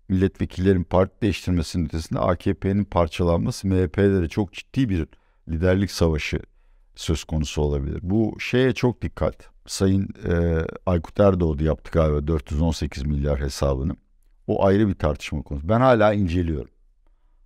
milletvekillerin 0.09 0.85
parti 0.85 1.21
değiştirmesinin 1.23 1.87
ötesinde 1.87 2.19
AKP'nin 2.19 2.85
parçalanması 2.85 3.69
MHP'de 3.69 4.23
de 4.23 4.29
çok 4.29 4.53
ciddi 4.53 4.89
bir 4.89 5.07
liderlik 5.49 5.91
savaşı 5.91 6.41
söz 6.95 7.25
konusu 7.25 7.63
olabilir. 7.63 7.99
Bu 8.03 8.41
şeye 8.41 8.73
çok 8.73 9.03
dikkat. 9.03 9.50
Sayın 9.71 10.09
e, 10.29 10.65
Aykut 10.87 11.21
Erdoğdu 11.21 11.65
yaptı 11.65 11.91
galiba 11.93 12.27
418 12.27 13.03
milyar 13.03 13.41
hesabını. 13.41 13.97
O 14.47 14.65
ayrı 14.65 14.89
bir 14.89 14.95
tartışma 14.95 15.43
konusu. 15.43 15.69
Ben 15.69 15.81
hala 15.81 16.13
inceliyorum. 16.13 16.71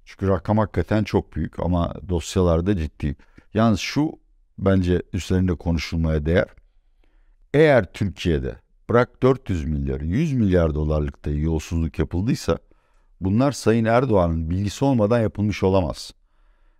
Çünkü 0.05 0.29
rakam 0.29 0.59
hakikaten 0.59 1.05
çok 1.05 1.37
büyük 1.37 1.61
ama 1.61 1.95
dosyalarda 2.09 2.77
ciddi. 2.77 3.17
Yalnız 3.55 3.81
şu 3.81 4.13
bence 4.59 5.03
üzerinde 5.13 5.55
konuşulmaya 5.55 6.27
değer. 6.27 6.47
Eğer 7.55 7.93
Türkiye'de 7.93 8.57
bırak 8.89 9.23
400 9.23 9.65
milyar, 9.65 10.01
100 10.01 10.33
milyar 10.33 10.75
dolarlık 10.75 11.25
da 11.25 11.31
yolsuzluk 11.31 11.99
yapıldıysa 11.99 12.59
bunlar 13.21 13.53
Sayın 13.53 13.85
Erdoğan'ın 13.85 14.51
bilgisi 14.51 14.85
olmadan 14.85 15.21
yapılmış 15.21 15.63
olamaz. 15.63 16.13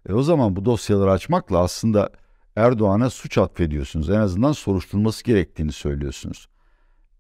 E 0.09 0.13
o 0.13 0.23
zaman 0.23 0.57
bu 0.57 0.65
dosyaları 0.65 1.11
açmakla 1.11 1.59
aslında 1.59 2.11
Erdoğan'a 2.57 3.11
suç 3.11 3.39
atfediyorsunuz. 3.39 4.11
En 4.11 4.15
azından 4.19 4.53
soruşturulması 4.53 5.25
gerektiğini 5.25 5.73
söylüyorsunuz. 5.73 6.49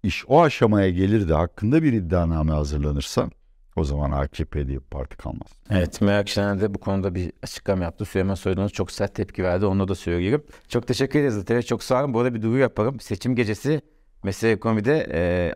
İş 0.02 0.24
o 0.28 0.42
aşamaya 0.42 0.90
gelir 0.90 1.28
de 1.28 1.34
hakkında 1.34 1.82
bir 1.82 1.92
iddianame 1.92 2.52
hazırlanırsa 2.52 3.30
o 3.76 3.84
zaman 3.84 4.10
AKP 4.10 4.68
diye 4.68 4.78
bir 4.78 4.84
parti 4.84 5.16
kalmaz. 5.16 5.48
Evet 5.70 6.00
Merak 6.00 6.28
Şener 6.28 6.60
de 6.60 6.74
bu 6.74 6.78
konuda 6.80 7.14
bir 7.14 7.32
açıklama 7.42 7.84
yaptı. 7.84 8.04
Süleyman 8.04 8.34
Soylu'na 8.34 8.68
çok 8.68 8.90
sert 8.90 9.14
tepki 9.14 9.42
verdi. 9.44 9.66
Onu 9.66 9.88
da 9.88 9.94
söyleyelim. 9.94 10.42
Çok 10.68 10.86
teşekkür 10.86 11.18
ederiz 11.18 11.34
Zaten. 11.34 11.60
Çok 11.60 11.82
sağ 11.82 12.00
olun. 12.00 12.14
Bu 12.14 12.20
arada 12.20 12.34
bir 12.34 12.42
duyuru 12.42 12.58
yaparım. 12.58 13.00
Seçim 13.00 13.34
gecesi 13.34 13.80
Mesele 14.24 14.52
Ekonomi'de 14.52 15.06
e, 15.12 15.54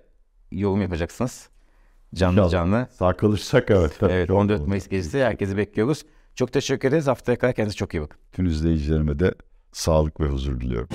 yorum 0.52 0.82
yapacaksınız. 0.82 1.48
Canlı 2.14 2.32
İnşallah. 2.32 2.50
canlı. 2.50 2.86
Sağ 2.90 3.16
kalırsak 3.16 3.70
evet. 3.70 3.96
tabii. 3.98 4.12
Evet 4.12 4.28
Çok 4.28 4.36
14 4.36 4.60
olur. 4.60 4.68
Mayıs 4.68 4.88
gecesi 4.88 5.24
herkesi 5.24 5.56
bekliyoruz. 5.56 6.04
Çok 6.34 6.52
teşekkür 6.52 6.88
ederiz. 6.88 7.06
Haftaya 7.06 7.38
kadar 7.38 7.54
kendinize 7.54 7.76
çok 7.76 7.94
iyi 7.94 8.02
bakın. 8.02 8.20
Bütün 8.32 8.44
izleyicilerime 8.44 9.18
de 9.18 9.34
sağlık 9.72 10.20
ve 10.20 10.26
huzur 10.26 10.60
diliyorum. 10.60 10.88